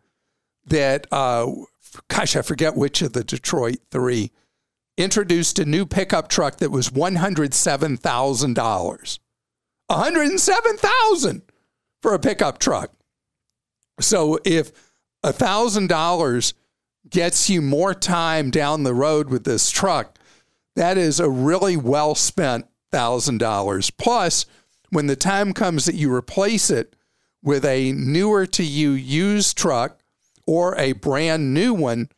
that, 0.65 1.07
uh, 1.11 1.51
gosh, 2.07 2.35
I 2.35 2.41
forget 2.41 2.75
which 2.75 3.01
of 3.01 3.13
the 3.13 3.23
Detroit 3.23 3.77
three 3.91 4.31
introduced 4.97 5.57
a 5.59 5.65
new 5.65 5.85
pickup 5.85 6.27
truck 6.27 6.57
that 6.57 6.69
was 6.69 6.91
one 6.91 7.15
hundred 7.15 7.53
seven 7.53 7.97
thousand 7.97 8.53
dollars. 8.53 9.19
One 9.87 9.99
hundred 9.99 10.39
seven 10.39 10.77
thousand 10.77 11.41
for 12.01 12.13
a 12.13 12.19
pickup 12.19 12.59
truck. 12.59 12.91
So 13.99 14.39
if 14.45 14.71
thousand 15.25 15.87
dollars 15.87 16.53
gets 17.09 17.49
you 17.49 17.61
more 17.61 17.93
time 17.93 18.49
down 18.49 18.83
the 18.83 18.93
road 18.93 19.29
with 19.29 19.43
this 19.43 19.69
truck, 19.69 20.17
that 20.75 20.97
is 20.97 21.19
a 21.19 21.29
really 21.29 21.77
well 21.77 22.15
spent 22.15 22.67
thousand 22.91 23.39
dollars. 23.39 23.89
Plus, 23.89 24.45
when 24.93 25.07
the 25.07 25.15
time 25.15 25.53
comes 25.53 25.85
that 25.85 25.95
you 25.95 26.13
replace 26.13 26.69
it 26.69 26.95
with 27.41 27.65
a 27.65 27.91
newer 27.91 28.45
to 28.45 28.63
you 28.63 28.91
used 28.91 29.57
truck 29.57 29.99
or 30.45 30.77
a 30.77 30.93
brand 30.93 31.53
new 31.53 31.73
one, 31.73 32.09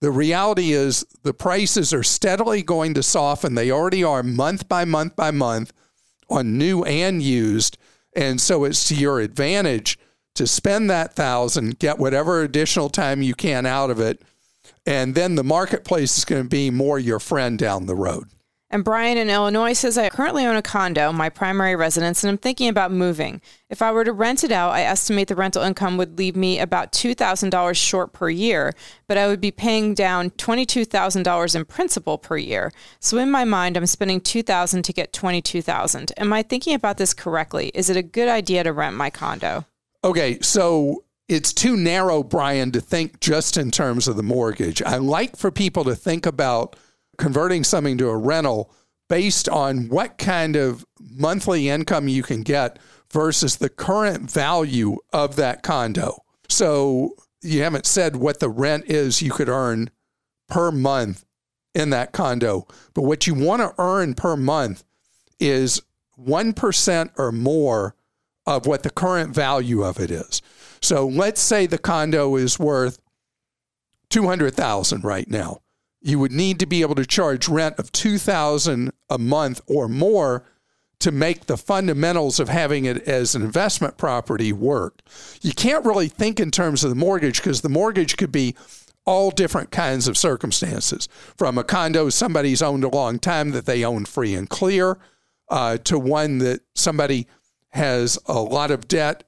the 0.00 0.10
reality 0.10 0.72
is 0.72 1.04
the 1.22 1.34
prices 1.34 1.92
are 1.92 2.02
steadily 2.02 2.62
going 2.62 2.94
to 2.94 3.02
soften. 3.02 3.54
They 3.54 3.70
already 3.70 4.02
are 4.02 4.22
month 4.22 4.68
by 4.68 4.84
month 4.84 5.14
by 5.14 5.30
month 5.30 5.72
on 6.28 6.56
new 6.56 6.82
and 6.84 7.22
used. 7.22 7.76
And 8.14 8.40
so 8.40 8.64
it's 8.64 8.88
to 8.88 8.94
your 8.94 9.20
advantage 9.20 9.98
to 10.34 10.46
spend 10.46 10.88
that 10.88 11.14
thousand, 11.14 11.78
get 11.78 11.98
whatever 11.98 12.42
additional 12.42 12.88
time 12.88 13.20
you 13.20 13.34
can 13.34 13.66
out 13.66 13.90
of 13.90 14.00
it. 14.00 14.22
And 14.86 15.14
then 15.14 15.34
the 15.34 15.44
marketplace 15.44 16.16
is 16.16 16.24
going 16.24 16.42
to 16.42 16.48
be 16.48 16.70
more 16.70 16.98
your 16.98 17.18
friend 17.18 17.58
down 17.58 17.86
the 17.86 17.94
road. 17.94 18.28
And 18.72 18.84
Brian 18.84 19.18
in 19.18 19.28
Illinois 19.28 19.72
says, 19.72 19.98
I 19.98 20.10
currently 20.10 20.46
own 20.46 20.54
a 20.54 20.62
condo, 20.62 21.12
my 21.12 21.28
primary 21.28 21.74
residence, 21.74 22.22
and 22.22 22.30
I'm 22.30 22.38
thinking 22.38 22.68
about 22.68 22.92
moving. 22.92 23.40
If 23.68 23.82
I 23.82 23.90
were 23.90 24.04
to 24.04 24.12
rent 24.12 24.44
it 24.44 24.52
out, 24.52 24.70
I 24.70 24.82
estimate 24.82 25.26
the 25.26 25.34
rental 25.34 25.62
income 25.62 25.96
would 25.96 26.18
leave 26.18 26.36
me 26.36 26.60
about 26.60 26.92
$2,000 26.92 27.74
short 27.74 28.12
per 28.12 28.30
year, 28.30 28.72
but 29.08 29.18
I 29.18 29.26
would 29.26 29.40
be 29.40 29.50
paying 29.50 29.94
down 29.94 30.30
$22,000 30.30 31.56
in 31.56 31.64
principal 31.64 32.16
per 32.16 32.36
year. 32.36 32.72
So 33.00 33.18
in 33.18 33.30
my 33.30 33.44
mind, 33.44 33.76
I'm 33.76 33.86
spending 33.86 34.20
$2,000 34.20 34.84
to 34.84 34.92
get 34.92 35.12
$22,000. 35.12 36.12
Am 36.16 36.32
I 36.32 36.42
thinking 36.42 36.74
about 36.74 36.96
this 36.96 37.12
correctly? 37.12 37.72
Is 37.74 37.90
it 37.90 37.96
a 37.96 38.02
good 38.02 38.28
idea 38.28 38.62
to 38.62 38.72
rent 38.72 38.94
my 38.94 39.10
condo? 39.10 39.66
Okay, 40.04 40.38
so 40.40 41.04
it's 41.28 41.52
too 41.52 41.76
narrow, 41.76 42.22
Brian, 42.22 42.70
to 42.70 42.80
think 42.80 43.20
just 43.20 43.56
in 43.56 43.72
terms 43.72 44.06
of 44.06 44.16
the 44.16 44.22
mortgage. 44.22 44.80
I 44.82 44.96
like 44.96 45.36
for 45.36 45.50
people 45.50 45.82
to 45.84 45.96
think 45.96 46.24
about 46.24 46.76
converting 47.20 47.62
something 47.62 47.98
to 47.98 48.08
a 48.08 48.16
rental 48.16 48.72
based 49.08 49.48
on 49.48 49.88
what 49.88 50.18
kind 50.18 50.56
of 50.56 50.84
monthly 50.98 51.68
income 51.68 52.08
you 52.08 52.22
can 52.22 52.42
get 52.42 52.78
versus 53.12 53.56
the 53.56 53.68
current 53.68 54.30
value 54.30 54.96
of 55.12 55.36
that 55.36 55.62
condo. 55.62 56.24
So 56.48 57.14
you 57.42 57.62
haven't 57.62 57.86
said 57.86 58.16
what 58.16 58.40
the 58.40 58.48
rent 58.48 58.86
is 58.86 59.20
you 59.20 59.30
could 59.30 59.48
earn 59.48 59.90
per 60.48 60.70
month 60.70 61.24
in 61.74 61.90
that 61.90 62.12
condo, 62.12 62.66
but 62.94 63.02
what 63.02 63.26
you 63.26 63.34
want 63.34 63.60
to 63.62 63.74
earn 63.78 64.14
per 64.14 64.36
month 64.36 64.82
is 65.38 65.82
1% 66.18 67.10
or 67.18 67.32
more 67.32 67.94
of 68.46 68.66
what 68.66 68.82
the 68.82 68.90
current 68.90 69.34
value 69.34 69.82
of 69.82 70.00
it 70.00 70.10
is. 70.10 70.42
So 70.80 71.06
let's 71.06 71.40
say 71.40 71.66
the 71.66 71.78
condo 71.78 72.36
is 72.36 72.58
worth 72.58 72.98
200,000 74.08 75.04
right 75.04 75.28
now. 75.28 75.60
You 76.00 76.18
would 76.18 76.32
need 76.32 76.58
to 76.60 76.66
be 76.66 76.82
able 76.82 76.94
to 76.94 77.06
charge 77.06 77.48
rent 77.48 77.78
of 77.78 77.92
2,000 77.92 78.90
a 79.08 79.18
month 79.18 79.60
or 79.66 79.88
more 79.88 80.44
to 81.00 81.10
make 81.10 81.46
the 81.46 81.56
fundamentals 81.56 82.38
of 82.38 82.48
having 82.48 82.84
it 82.84 83.02
as 83.08 83.34
an 83.34 83.42
investment 83.42 83.96
property 83.96 84.52
work. 84.52 85.00
You 85.40 85.52
can't 85.52 85.84
really 85.84 86.08
think 86.08 86.38
in 86.38 86.50
terms 86.50 86.84
of 86.84 86.90
the 86.90 86.96
mortgage 86.96 87.38
because 87.38 87.62
the 87.62 87.68
mortgage 87.68 88.16
could 88.16 88.30
be 88.30 88.54
all 89.06 89.30
different 89.30 89.70
kinds 89.70 90.06
of 90.06 90.16
circumstances 90.16 91.08
from 91.36 91.56
a 91.56 91.64
condo 91.64 92.10
somebody's 92.10 92.60
owned 92.60 92.84
a 92.84 92.88
long 92.88 93.18
time 93.18 93.50
that 93.50 93.64
they 93.64 93.82
own 93.82 94.04
free 94.04 94.34
and 94.34 94.50
clear 94.50 94.98
uh, 95.48 95.78
to 95.78 95.98
one 95.98 96.38
that 96.38 96.60
somebody 96.74 97.26
has 97.70 98.18
a 98.26 98.40
lot 98.40 98.70
of 98.70 98.86
debt 98.86 99.24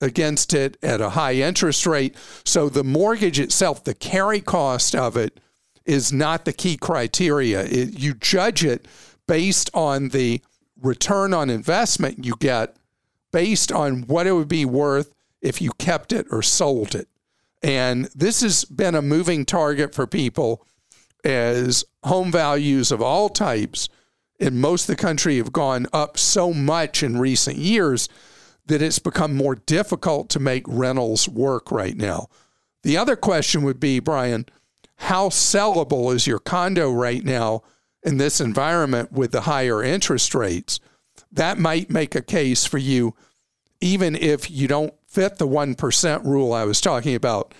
against 0.00 0.52
it 0.52 0.76
at 0.82 1.00
a 1.00 1.10
high 1.10 1.34
interest 1.34 1.86
rate. 1.86 2.14
So 2.44 2.68
the 2.68 2.84
mortgage 2.84 3.40
itself, 3.40 3.82
the 3.84 3.94
carry 3.94 4.40
cost 4.40 4.94
of 4.94 5.16
it, 5.16 5.40
is 5.86 6.12
not 6.12 6.44
the 6.44 6.52
key 6.52 6.76
criteria. 6.76 7.62
It, 7.64 7.98
you 7.98 8.14
judge 8.14 8.64
it 8.64 8.86
based 9.26 9.70
on 9.72 10.10
the 10.10 10.40
return 10.80 11.32
on 11.32 11.50
investment 11.50 12.24
you 12.24 12.34
get, 12.38 12.76
based 13.32 13.72
on 13.72 14.02
what 14.02 14.26
it 14.26 14.32
would 14.32 14.48
be 14.48 14.64
worth 14.64 15.14
if 15.40 15.60
you 15.60 15.70
kept 15.78 16.12
it 16.12 16.26
or 16.30 16.42
sold 16.42 16.94
it. 16.94 17.08
And 17.62 18.06
this 18.14 18.42
has 18.42 18.64
been 18.64 18.94
a 18.94 19.02
moving 19.02 19.44
target 19.44 19.94
for 19.94 20.06
people 20.06 20.66
as 21.24 21.84
home 22.04 22.30
values 22.30 22.92
of 22.92 23.02
all 23.02 23.28
types 23.28 23.88
in 24.38 24.60
most 24.60 24.88
of 24.88 24.96
the 24.96 25.02
country 25.02 25.38
have 25.38 25.52
gone 25.52 25.86
up 25.92 26.18
so 26.18 26.52
much 26.52 27.02
in 27.02 27.18
recent 27.18 27.56
years 27.56 28.08
that 28.66 28.82
it's 28.82 28.98
become 28.98 29.34
more 29.34 29.54
difficult 29.54 30.28
to 30.30 30.40
make 30.40 30.64
rentals 30.66 31.28
work 31.28 31.70
right 31.70 31.96
now. 31.96 32.26
The 32.82 32.96
other 32.96 33.16
question 33.16 33.62
would 33.62 33.80
be, 33.80 33.98
Brian, 33.98 34.46
how 34.96 35.28
sellable 35.28 36.14
is 36.14 36.26
your 36.26 36.38
condo 36.38 36.90
right 36.90 37.24
now 37.24 37.62
in 38.02 38.16
this 38.16 38.40
environment 38.40 39.12
with 39.12 39.32
the 39.32 39.42
higher 39.42 39.82
interest 39.82 40.34
rates? 40.34 40.80
That 41.32 41.58
might 41.58 41.90
make 41.90 42.14
a 42.14 42.22
case 42.22 42.64
for 42.64 42.78
you, 42.78 43.14
even 43.80 44.16
if 44.16 44.50
you 44.50 44.68
don't 44.68 44.94
fit 45.06 45.38
the 45.38 45.46
1% 45.46 46.24
rule 46.24 46.52
I 46.52 46.64
was 46.64 46.80
talking 46.80 47.14
about, 47.14 47.54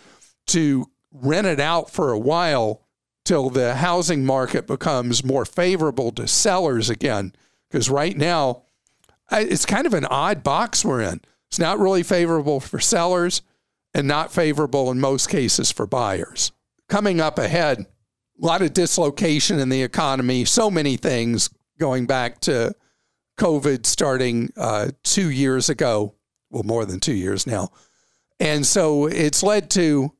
to 0.49 0.91
rent 1.13 1.47
it 1.47 1.61
out 1.61 1.91
for 1.91 2.13
a 2.13 2.19
while 2.19 2.83
till 3.25 3.51
the 3.51 3.75
housing 3.75 4.25
market 4.25 4.67
becomes 4.67 5.25
more 5.25 5.45
favorable 5.45 6.13
to 6.13 6.29
sellers 6.29 6.89
again. 6.89 7.33
Because 7.69 7.91
right 7.91 8.17
now, 8.17 8.63
it's 9.31 9.67
kind 9.67 9.87
of 9.87 9.95
an 9.95 10.05
odd 10.07 10.43
box 10.43 10.85
we're 10.85 11.03
in. 11.03 11.21
It's 11.49 11.59
not 11.59 11.79
really 11.79 12.03
favorable 12.03 12.61
for 12.61 12.79
sellers 12.79 13.43
and 13.93 14.07
not 14.07 14.33
favorable 14.33 14.91
in 14.91 15.01
most 15.01 15.29
cases 15.29 15.73
for 15.73 15.87
buyers. 15.87 16.53
Coming 16.89 17.21
up 17.21 17.39
ahead, 17.39 17.81
a 17.81 18.47
lot 18.47 18.63
of 18.63 18.73
dislocation 18.73 19.59
in 19.59 19.69
the 19.69 19.83
economy, 19.83 20.45
so 20.45 20.71
many 20.71 20.97
things 20.97 21.51
going 21.79 22.07
back 22.07 22.41
to 22.41 22.75
COVID 23.39 23.87
starting 23.87 24.53
uh, 24.57 24.91
two 25.03 25.31
years 25.31 25.69
ago, 25.69 26.15
well, 26.51 26.63
more 26.63 26.85
than 26.85 27.01
two 27.01 27.15
years 27.15 27.47
now. 27.47 27.71
And 28.39 28.67
so 28.67 29.07
it's 29.07 29.43
led 29.43 29.71
to 29.71 30.13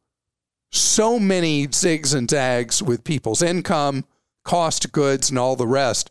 so 0.73 1.19
many 1.19 1.69
zigs 1.69 2.15
and 2.15 2.29
zags 2.29 2.83
with 2.83 3.05
people's 3.05 3.43
income, 3.43 4.05
cost 4.45 4.85
of 4.85 4.93
goods, 4.93 5.31
and 5.31 5.39
all 5.39 5.57
the 5.57 5.67
rest. 5.67 6.11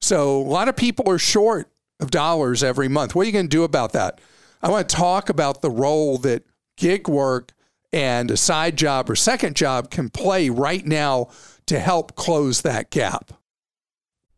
So 0.00 0.40
a 0.40 0.42
lot 0.42 0.68
of 0.68 0.76
people 0.76 1.10
are 1.10 1.18
short 1.18 1.70
of 2.00 2.10
dollars 2.10 2.62
every 2.62 2.88
month. 2.88 3.14
What 3.14 3.22
are 3.22 3.26
you 3.26 3.32
going 3.32 3.46
to 3.46 3.56
do 3.56 3.64
about 3.64 3.92
that? 3.92 4.20
I 4.62 4.70
want 4.70 4.88
to 4.88 4.96
talk 4.96 5.28
about 5.28 5.62
the 5.62 5.70
role 5.70 6.18
that 6.18 6.44
gig 6.76 7.08
work 7.08 7.52
and 7.96 8.30
a 8.30 8.36
side 8.36 8.76
job 8.76 9.08
or 9.08 9.16
second 9.16 9.56
job 9.56 9.90
can 9.90 10.10
play 10.10 10.50
right 10.50 10.84
now 10.86 11.28
to 11.64 11.78
help 11.78 12.14
close 12.14 12.60
that 12.60 12.90
gap. 12.90 13.32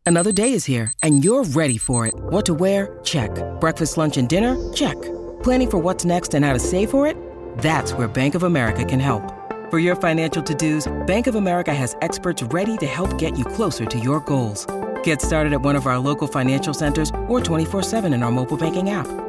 Another 0.05 0.31
day 0.31 0.53
is 0.53 0.65
here, 0.65 0.93
and 1.03 1.23
you're 1.23 1.43
ready 1.43 1.77
for 1.77 2.07
it. 2.07 2.13
What 2.15 2.45
to 2.45 2.53
wear? 2.53 2.97
Check. 3.03 3.31
Breakfast, 3.59 3.97
lunch, 3.97 4.17
and 4.17 4.27
dinner? 4.29 4.55
Check. 4.73 4.99
Planning 5.43 5.69
for 5.69 5.77
what's 5.77 6.05
next 6.05 6.33
and 6.33 6.43
how 6.43 6.53
to 6.53 6.59
save 6.59 6.89
for 6.89 7.05
it? 7.05 7.17
That's 7.57 7.93
where 7.93 8.07
Bank 8.07 8.33
of 8.33 8.43
America 8.43 8.85
can 8.85 8.99
help. 8.99 9.21
For 9.69 9.77
your 9.77 9.95
financial 9.97 10.41
to-dos, 10.41 10.87
Bank 11.05 11.27
of 11.27 11.35
America 11.35 11.73
has 11.73 11.97
experts 12.01 12.41
ready 12.41 12.77
to 12.77 12.87
help 12.87 13.19
get 13.19 13.37
you 13.37 13.43
closer 13.43 13.85
to 13.85 13.99
your 13.99 14.21
goals. 14.21 14.65
Get 15.03 15.21
started 15.21 15.53
at 15.53 15.61
one 15.61 15.75
of 15.75 15.85
our 15.85 15.99
local 15.99 16.27
financial 16.27 16.73
centers 16.73 17.11
or 17.27 17.39
24-7 17.41 18.13
in 18.13 18.23
our 18.23 18.31
mobile 18.31 18.57
banking 18.57 18.89
app. 18.89 19.28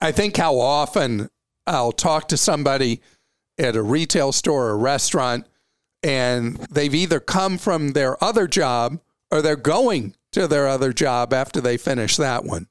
I 0.00 0.12
think 0.12 0.36
how 0.36 0.58
often 0.58 1.28
I'll 1.66 1.92
talk 1.92 2.28
to 2.28 2.36
somebody 2.36 3.00
at 3.58 3.76
a 3.76 3.82
retail 3.82 4.32
store 4.32 4.68
or 4.68 4.78
restaurant 4.78 5.46
and 6.02 6.56
they've 6.70 6.94
either 6.94 7.20
come 7.20 7.58
from 7.58 7.92
their 7.92 8.22
other 8.22 8.46
job 8.46 9.00
or 9.30 9.42
they're 9.42 9.56
going 9.56 10.14
to 10.32 10.46
their 10.46 10.66
other 10.66 10.92
job 10.92 11.32
after 11.32 11.60
they 11.60 11.76
finish 11.76 12.16
that 12.16 12.44
one. 12.44 12.66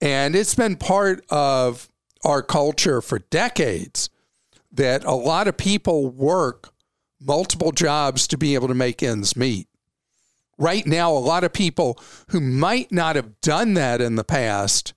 And 0.00 0.34
it's 0.34 0.54
been 0.54 0.76
part 0.76 1.24
of 1.30 1.88
our 2.24 2.42
culture 2.42 3.00
for 3.02 3.18
decades 3.18 4.08
that 4.72 5.04
a 5.04 5.12
lot 5.12 5.48
of 5.48 5.56
people 5.56 6.08
work 6.08 6.72
multiple 7.20 7.72
jobs 7.72 8.26
to 8.28 8.38
be 8.38 8.54
able 8.54 8.68
to 8.68 8.74
make 8.74 9.02
ends 9.02 9.36
meet. 9.36 9.68
Right 10.58 10.86
now, 10.86 11.12
a 11.12 11.18
lot 11.18 11.44
of 11.44 11.52
people 11.52 12.00
who 12.28 12.40
might 12.40 12.90
not 12.90 13.16
have 13.16 13.40
done 13.40 13.74
that 13.74 14.00
in 14.00 14.16
the 14.16 14.24
past 14.24 14.94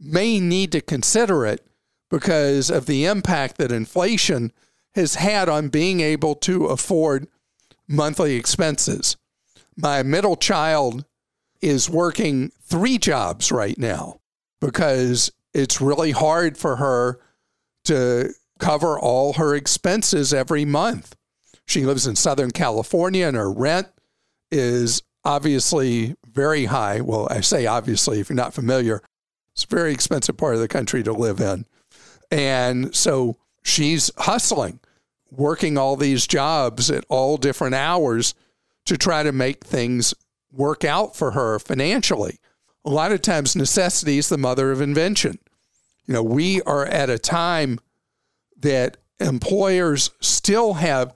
may 0.00 0.40
need 0.40 0.72
to 0.72 0.80
consider 0.80 1.44
it 1.44 1.64
because 2.10 2.70
of 2.70 2.86
the 2.86 3.04
impact 3.04 3.58
that 3.58 3.70
inflation 3.70 4.52
has 4.94 5.16
had 5.16 5.48
on 5.48 5.68
being 5.68 6.00
able 6.00 6.34
to 6.34 6.66
afford 6.66 7.28
monthly 7.86 8.34
expenses. 8.34 9.16
My 9.76 10.02
middle 10.02 10.36
child 10.36 11.04
is 11.60 11.90
working 11.90 12.50
three 12.62 12.98
jobs 12.98 13.52
right 13.52 13.78
now 13.78 14.20
because 14.60 15.30
it's 15.52 15.80
really 15.80 16.10
hard 16.12 16.56
for 16.56 16.76
her 16.76 17.20
to 17.84 18.32
cover 18.58 18.98
all 18.98 19.34
her 19.34 19.54
expenses 19.54 20.34
every 20.34 20.64
month. 20.64 21.16
She 21.66 21.84
lives 21.86 22.06
in 22.06 22.16
Southern 22.16 22.50
California 22.50 23.26
and 23.26 23.36
her 23.36 23.50
rent 23.50 23.88
is 24.50 25.02
obviously 25.24 26.16
very 26.24 26.66
high. 26.66 27.00
Well, 27.00 27.28
I 27.30 27.40
say 27.40 27.66
obviously, 27.66 28.20
if 28.20 28.28
you're 28.28 28.36
not 28.36 28.54
familiar, 28.54 29.02
it's 29.62 29.70
a 29.70 29.76
very 29.76 29.92
expensive 29.92 30.38
part 30.38 30.54
of 30.54 30.60
the 30.60 30.68
country 30.68 31.02
to 31.02 31.12
live 31.12 31.38
in. 31.38 31.66
And 32.30 32.94
so 32.94 33.36
she's 33.62 34.10
hustling, 34.16 34.80
working 35.30 35.76
all 35.76 35.96
these 35.96 36.26
jobs 36.26 36.90
at 36.90 37.04
all 37.08 37.36
different 37.36 37.74
hours 37.74 38.34
to 38.86 38.96
try 38.96 39.22
to 39.22 39.32
make 39.32 39.64
things 39.64 40.14
work 40.50 40.82
out 40.82 41.14
for 41.14 41.32
her 41.32 41.58
financially. 41.58 42.38
A 42.86 42.90
lot 42.90 43.12
of 43.12 43.20
times, 43.20 43.54
necessity 43.54 44.16
is 44.16 44.30
the 44.30 44.38
mother 44.38 44.72
of 44.72 44.80
invention. 44.80 45.38
You 46.06 46.14
know, 46.14 46.22
we 46.22 46.62
are 46.62 46.86
at 46.86 47.10
a 47.10 47.18
time 47.18 47.78
that 48.60 48.96
employers 49.18 50.10
still 50.20 50.74
have 50.74 51.14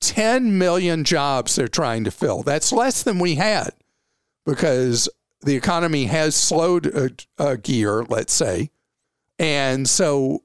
10 0.00 0.56
million 0.56 1.04
jobs 1.04 1.54
they're 1.54 1.68
trying 1.68 2.04
to 2.04 2.10
fill. 2.10 2.42
That's 2.42 2.72
less 2.72 3.02
than 3.02 3.18
we 3.18 3.34
had 3.34 3.70
because 4.46 5.10
the 5.44 5.56
economy 5.56 6.06
has 6.06 6.34
slowed 6.34 6.86
a, 6.86 7.10
a 7.38 7.56
gear, 7.56 8.04
let's 8.04 8.32
say. 8.32 8.70
And 9.38 9.88
so 9.88 10.42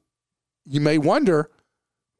you 0.65 0.81
may 0.81 0.97
wonder 0.97 1.49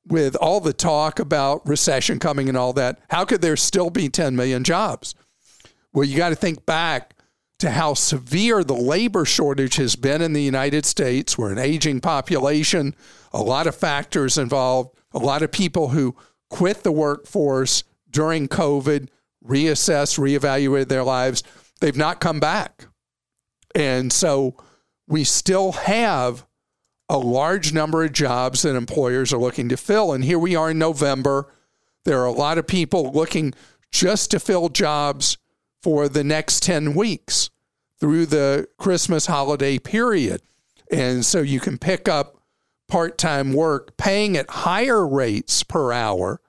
with 0.08 0.36
all 0.36 0.60
the 0.60 0.74
talk 0.74 1.20
about 1.20 1.68
recession 1.68 2.20
coming 2.20 2.50
and 2.50 2.58
all 2.58 2.74
that, 2.74 3.00
how 3.10 3.26
could 3.26 3.42
there 3.42 3.56
still 3.56 3.90
be 3.90 4.10
10 4.10 4.36
million 4.36 4.64
jobs? 4.64 5.14
Well, 5.94 6.06
you 6.06 6.18
got 6.18 6.30
to 6.30 6.36
think 6.36 6.66
back 6.66 7.16
to 7.60 7.72
how 7.72 7.94
severe 7.94 8.64
the 8.64 8.74
labor 8.74 9.26
shortage 9.26 9.76
has 9.76 9.96
been 9.96 10.22
in 10.22 10.34
the 10.34 10.42
United 10.42 10.86
States. 10.86 11.38
We're 11.38 11.52
an 11.52 11.58
aging 11.58 12.00
population, 12.00 12.96
a 13.34 13.42
lot 13.42 13.68
of 13.68 13.76
factors 13.76 14.38
involved, 14.38 14.98
a 15.14 15.20
lot 15.20 15.42
of 15.42 15.52
people 15.52 15.90
who 15.90 16.16
quit 16.50 16.84
the 16.84 16.92
workforce 16.92 17.84
during 18.10 18.48
COVID, 18.48 19.10
reassessed, 19.46 20.18
reevaluated 20.18 20.88
their 20.88 21.04
lives 21.04 21.44
they've 21.80 21.98
not 21.98 22.20
come 22.20 22.40
back. 22.40 22.88
And 23.76 24.12
so 24.12 24.56
we 25.08 25.24
still 25.24 25.74
have 25.74 26.46
a 27.10 27.18
large 27.18 27.74
number 27.74 28.04
of 28.04 28.14
jobs 28.14 28.62
that 28.62 28.76
employers 28.76 29.34
are 29.34 29.40
looking 29.40 29.70
to 29.70 29.78
fill. 29.78 30.14
And 30.14 30.24
here 30.24 30.40
we 30.40 30.56
are 30.56 30.72
in 30.72 30.80
November. 30.80 31.52
There 32.06 32.20
are 32.22 32.26
a 32.26 32.32
lot 32.32 32.58
of 32.58 32.68
people 32.68 33.12
looking 33.12 33.54
just 33.92 34.32
to 34.32 34.40
fill 34.40 34.70
jobs 34.70 35.38
for 35.82 36.08
the 36.08 36.24
next 36.24 36.62
10 36.64 36.94
weeks 36.94 37.50
through 38.00 38.28
the 38.28 38.68
Christmas 38.78 39.26
holiday 39.26 39.80
period. 39.80 40.42
And 40.92 41.26
so 41.26 41.42
you 41.42 41.60
can 41.60 41.78
pick 41.78 42.08
up 42.08 42.38
part 42.88 43.18
time 43.18 43.54
work 43.54 43.98
paying 43.98 44.38
at 44.38 44.50
higher 44.50 45.08
rates 45.08 45.64
per 45.64 45.92
hour 45.92 46.42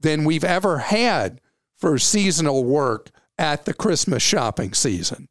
than 0.00 0.24
we've 0.24 0.44
ever 0.44 0.78
had 0.78 1.40
for 1.76 1.98
seasonal 1.98 2.64
work 2.64 3.10
at 3.38 3.64
the 3.64 3.74
Christmas 3.74 4.22
shopping 4.22 4.72
season. 4.72 5.28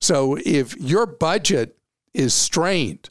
So 0.00 0.38
if 0.44 0.76
your 0.76 1.06
budget 1.06 1.78
is 2.12 2.34
strained, 2.34 3.10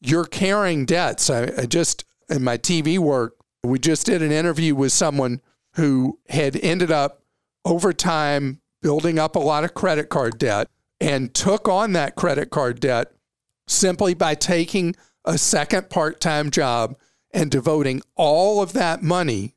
you're 0.00 0.24
carrying 0.24 0.86
debts. 0.86 1.30
I, 1.30 1.50
I, 1.56 1.66
just, 1.66 2.04
in 2.28 2.44
my 2.44 2.58
TV 2.58 2.98
work, 2.98 3.36
we 3.62 3.78
just 3.78 4.06
did 4.06 4.22
an 4.22 4.32
interview 4.32 4.74
with 4.74 4.92
someone 4.92 5.40
who 5.74 6.18
had 6.28 6.56
ended 6.56 6.90
up 6.90 7.22
over 7.64 7.92
time 7.92 8.60
building 8.82 9.18
up 9.18 9.36
a 9.36 9.40
lot 9.40 9.64
of 9.64 9.74
credit 9.74 10.08
card 10.08 10.38
debt 10.38 10.68
and 11.00 11.34
took 11.34 11.68
on 11.68 11.92
that 11.92 12.14
credit 12.14 12.50
card 12.50 12.80
debt 12.80 13.12
simply 13.66 14.14
by 14.14 14.34
taking 14.34 14.94
a 15.24 15.36
second 15.36 15.90
part 15.90 16.20
time 16.20 16.50
job 16.50 16.96
and 17.32 17.50
devoting 17.50 18.00
all 18.14 18.62
of 18.62 18.72
that 18.72 19.02
money 19.02 19.54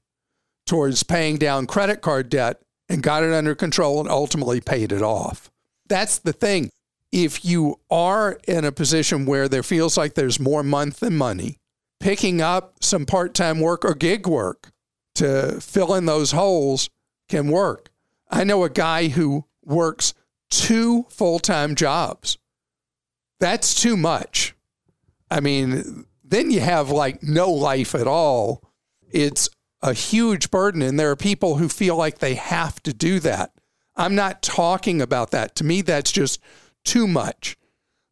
towards 0.66 1.04
paying 1.04 1.38
down 1.38 1.66
credit 1.66 2.02
card 2.02 2.30
debt 2.30 2.62
and 2.90 3.04
got 3.04 3.24
it 3.24 3.32
under 3.32 3.56
control 3.56 4.00
and 4.00 4.10
ultimately 4.10 4.60
paid 4.60 4.92
it 4.92 5.02
off. 5.02 5.50
That's 5.88 6.20
the 6.20 6.34
thing. 6.34 6.72
If 7.12 7.46
you 7.46 7.80
are 7.90 8.40
in 8.48 8.66
a 8.66 8.72
position 8.72 9.26
where 9.26 9.48
there 9.48 9.64
feels 9.64 9.98
like 9.98 10.16
there's 10.16 10.40
more 10.40 10.64
month 10.64 11.00
than 11.00 11.18
money, 11.18 11.58
picking 12.00 12.42
up 12.42 12.84
some 12.84 13.06
part 13.06 13.34
time 13.34 13.60
work 13.60 13.86
or 13.86 13.94
gig 13.94 14.28
work 14.28 14.72
to 15.16 15.60
fill 15.62 15.94
in 15.94 16.06
those 16.06 16.32
holes 16.32 16.90
can 17.28 17.50
work. 17.50 17.90
I 18.30 18.44
know 18.44 18.64
a 18.64 18.70
guy 18.70 19.08
who 19.08 19.46
works 19.64 20.14
two 20.50 21.06
full 21.10 21.40
time 21.40 21.76
jobs. 21.76 22.38
That's 23.40 23.80
too 23.80 23.98
much. 23.98 24.56
I 25.32 25.40
mean, 25.40 26.06
then 26.24 26.52
you 26.52 26.60
have 26.60 26.90
like 26.90 27.24
no 27.24 27.52
life 27.52 27.96
at 27.96 28.08
all. 28.08 28.64
It's 29.10 29.50
a 29.82 29.94
huge 29.94 30.52
burden. 30.52 30.82
And 30.82 31.00
there 31.00 31.12
are 31.12 31.16
people 31.16 31.58
who 31.58 31.70
feel 31.70 31.96
like 31.96 32.20
they 32.20 32.36
have 32.36 32.82
to 32.84 32.94
do 32.94 33.20
that. 33.22 33.52
I'm 33.96 34.16
not 34.16 34.42
talking 34.42 35.02
about 35.02 35.32
that. 35.32 35.56
To 35.58 35.64
me, 35.64 35.82
that's 35.82 36.12
just 36.12 36.42
too 36.86 37.08
much. 37.08 37.58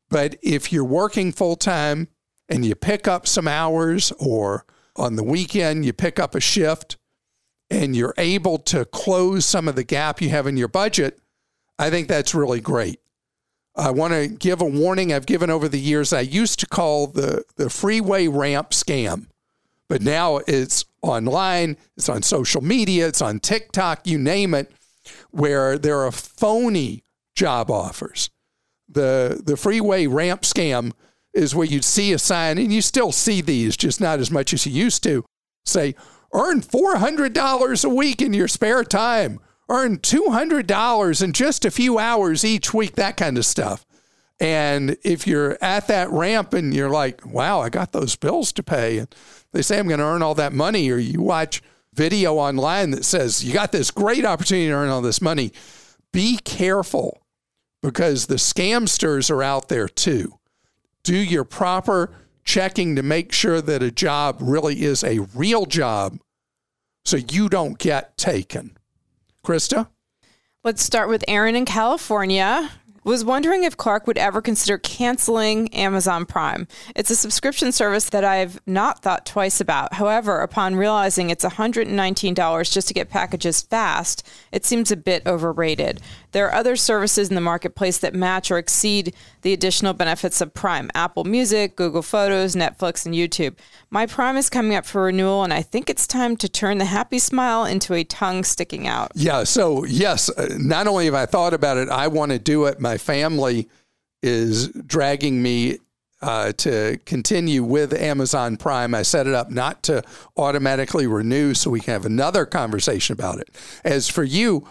But 0.09 0.37
if 0.41 0.71
you're 0.71 0.83
working 0.83 1.31
full 1.31 1.55
time 1.55 2.07
and 2.49 2.65
you 2.65 2.75
pick 2.75 3.07
up 3.07 3.27
some 3.27 3.47
hours, 3.47 4.11
or 4.19 4.65
on 4.95 5.15
the 5.15 5.23
weekend, 5.23 5.85
you 5.85 5.93
pick 5.93 6.19
up 6.19 6.35
a 6.35 6.39
shift 6.39 6.97
and 7.69 7.95
you're 7.95 8.13
able 8.17 8.57
to 8.57 8.85
close 8.85 9.45
some 9.45 9.67
of 9.67 9.75
the 9.75 9.83
gap 9.83 10.21
you 10.21 10.29
have 10.29 10.47
in 10.47 10.57
your 10.57 10.69
budget, 10.69 11.19
I 11.77 11.89
think 11.89 12.07
that's 12.07 12.33
really 12.33 12.61
great. 12.61 12.99
I 13.75 13.91
want 13.91 14.13
to 14.13 14.27
give 14.27 14.61
a 14.61 14.65
warning 14.65 15.13
I've 15.13 15.27
given 15.27 15.49
over 15.49 15.67
the 15.67 15.79
years. 15.79 16.11
I 16.11 16.21
used 16.21 16.59
to 16.61 16.67
call 16.67 17.07
the, 17.07 17.43
the 17.57 17.69
freeway 17.69 18.27
ramp 18.27 18.71
scam, 18.71 19.27
but 19.89 20.01
now 20.01 20.37
it's 20.47 20.85
online, 21.01 21.77
it's 21.95 22.09
on 22.09 22.21
social 22.21 22.61
media, 22.61 23.07
it's 23.07 23.21
on 23.21 23.39
TikTok, 23.39 24.05
you 24.05 24.17
name 24.17 24.53
it, 24.53 24.71
where 25.31 25.77
there 25.77 26.01
are 26.01 26.11
phony 26.11 27.03
job 27.35 27.71
offers. 27.71 28.29
The 28.89 29.41
the 29.43 29.57
freeway 29.57 30.07
ramp 30.07 30.41
scam 30.41 30.93
is 31.33 31.53
where 31.53 31.67
you'd 31.67 31.83
see 31.83 32.13
a 32.13 32.19
sign, 32.19 32.57
and 32.57 32.73
you 32.73 32.81
still 32.81 33.11
see 33.11 33.41
these, 33.41 33.77
just 33.77 34.01
not 34.01 34.19
as 34.19 34.31
much 34.31 34.53
as 34.53 34.65
you 34.65 34.71
used 34.71 35.03
to. 35.03 35.23
Say 35.65 35.95
Earn 36.33 36.61
$400 36.61 37.85
a 37.85 37.89
week 37.89 38.21
in 38.21 38.33
your 38.33 38.47
spare 38.47 38.83
time. 38.83 39.39
Earn 39.69 39.97
$200 39.97 41.23
in 41.23 41.33
just 41.33 41.65
a 41.65 41.71
few 41.71 41.97
hours 41.97 42.45
each 42.45 42.73
week, 42.73 42.95
that 42.95 43.17
kind 43.17 43.37
of 43.37 43.45
stuff. 43.45 43.85
And 44.39 44.97
if 45.03 45.25
you're 45.25 45.57
at 45.61 45.87
that 45.87 46.11
ramp 46.11 46.53
and 46.53 46.73
you're 46.73 46.89
like, 46.89 47.25
wow, 47.25 47.61
I 47.61 47.69
got 47.69 47.91
those 47.91 48.15
bills 48.15 48.51
to 48.53 48.63
pay, 48.63 48.99
and 48.99 49.13
they 49.51 49.61
say 49.61 49.79
I'm 49.79 49.87
going 49.87 49.99
to 49.99 50.05
earn 50.05 50.21
all 50.21 50.35
that 50.35 50.53
money, 50.53 50.89
or 50.91 50.97
you 50.97 51.21
watch 51.21 51.61
video 51.93 52.35
online 52.35 52.91
that 52.91 53.03
says 53.03 53.43
you 53.43 53.53
got 53.53 53.71
this 53.71 53.89
great 53.89 54.25
opportunity 54.25 54.67
to 54.67 54.73
earn 54.73 54.89
all 54.89 55.01
this 55.01 55.21
money, 55.21 55.51
be 56.13 56.37
careful 56.37 57.23
because 57.81 58.27
the 58.27 58.35
scamsters 58.35 59.31
are 59.31 59.41
out 59.41 59.69
there 59.69 59.87
too. 59.87 60.37
Do 61.03 61.15
your 61.15 61.43
proper 61.43 62.13
checking 62.43 62.95
to 62.95 63.03
make 63.03 63.31
sure 63.31 63.61
that 63.61 63.81
a 63.81 63.91
job 63.91 64.37
really 64.39 64.83
is 64.83 65.03
a 65.03 65.19
real 65.33 65.65
job 65.65 66.19
so 67.03 67.17
you 67.17 67.49
don't 67.49 67.77
get 67.79 68.17
taken. 68.17 68.77
Krista? 69.43 69.87
Let's 70.63 70.83
start 70.83 71.09
with 71.09 71.23
Aaron 71.27 71.55
in 71.55 71.65
California. 71.65 72.69
Was 73.07 73.23
wondering 73.23 73.63
if 73.63 73.77
Clark 73.77 74.05
would 74.05 74.17
ever 74.17 74.41
consider 74.41 74.77
canceling 74.77 75.73
Amazon 75.73 76.25
Prime. 76.25 76.67
It's 76.93 77.09
a 77.09 77.15
subscription 77.15 77.71
service 77.71 78.09
that 78.09 78.25
I've 78.25 78.59
not 78.67 79.01
thought 79.01 79.25
twice 79.25 79.61
about. 79.61 79.93
However, 79.93 80.41
upon 80.41 80.75
realizing 80.75 81.29
it's 81.29 81.45
$119 81.45 82.73
just 82.73 82.87
to 82.89 82.93
get 82.93 83.09
packages 83.09 83.61
fast, 83.61 84.27
it 84.51 84.65
seems 84.65 84.91
a 84.91 84.97
bit 84.97 85.25
overrated. 85.25 86.01
There 86.33 86.47
are 86.47 86.53
other 86.53 86.75
services 86.75 87.29
in 87.29 87.35
the 87.35 87.41
marketplace 87.41 87.97
that 87.99 88.13
match 88.13 88.51
or 88.51 88.57
exceed 88.57 89.15
the 89.41 89.53
additional 89.53 89.93
benefits 89.93 90.41
of 90.41 90.53
Prime 90.53 90.91
Apple 90.93 91.23
Music, 91.23 91.77
Google 91.77 92.01
Photos, 92.01 92.55
Netflix, 92.55 93.05
and 93.05 93.15
YouTube. 93.15 93.55
My 93.89 94.05
Prime 94.05 94.35
is 94.35 94.49
coming 94.49 94.75
up 94.75 94.85
for 94.85 95.03
renewal, 95.03 95.43
and 95.43 95.53
I 95.53 95.61
think 95.61 95.89
it's 95.89 96.05
time 96.05 96.35
to 96.37 96.49
turn 96.49 96.79
the 96.79 96.85
happy 96.85 97.19
smile 97.19 97.63
into 97.63 97.93
a 97.93 98.03
tongue 98.03 98.43
sticking 98.43 98.85
out. 98.85 99.13
Yeah. 99.15 99.45
So, 99.45 99.85
yes, 99.85 100.29
uh, 100.29 100.49
not 100.59 100.85
only 100.87 101.05
have 101.05 101.13
I 101.13 101.25
thought 101.25 101.53
about 101.53 101.77
it, 101.77 101.87
I 101.87 102.09
want 102.09 102.33
to 102.33 102.39
do 102.39 102.65
it. 102.65 102.81
My 102.97 102.99
family 102.99 103.69
is 104.23 104.69
dragging 104.69 105.43
me 105.43 105.77
uh, 106.19 106.51
to 106.53 106.97
continue 107.05 107.63
with 107.63 107.93
Amazon 107.93 108.57
Prime. 108.57 108.95
I 108.95 109.03
set 109.03 109.27
it 109.27 109.35
up 109.35 109.51
not 109.51 109.83
to 109.83 110.01
automatically 110.35 111.05
renew 111.05 111.53
so 111.53 111.69
we 111.69 111.79
can 111.79 111.93
have 111.93 112.07
another 112.07 112.43
conversation 112.47 113.13
about 113.13 113.37
it. 113.37 113.55
As 113.83 114.09
for 114.09 114.23
you, 114.23 114.67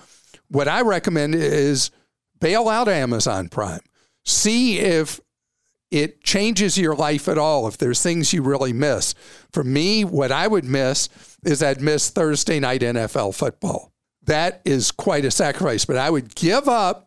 what 0.49 0.67
I 0.67 0.81
recommend 0.81 1.37
is 1.37 1.93
bail 2.41 2.69
out 2.69 2.89
Amazon 2.89 3.49
Prime. 3.49 3.83
See 4.25 4.81
if 4.81 5.21
it 5.93 6.25
changes 6.25 6.77
your 6.77 6.97
life 6.97 7.29
at 7.29 7.39
all, 7.39 7.69
if 7.69 7.79
there's 7.79 8.03
things 8.03 8.33
you 8.33 8.43
really 8.43 8.73
miss. 8.73 9.15
For 9.53 9.63
me, 9.63 10.05
what 10.05 10.33
I 10.33 10.49
would 10.49 10.65
miss 10.65 11.09
is 11.45 11.63
I'd 11.63 11.81
miss 11.81 12.11
Thursday 12.11 12.59
night 12.59 12.81
NFL 12.81 13.37
football. 13.37 13.93
That 14.25 14.63
is 14.65 14.91
quite 14.91 15.25
a 15.25 15.31
sacrifice, 15.31 15.85
but 15.85 15.97
I 15.97 16.11
would 16.11 16.35
give 16.35 16.67
up 16.69 17.06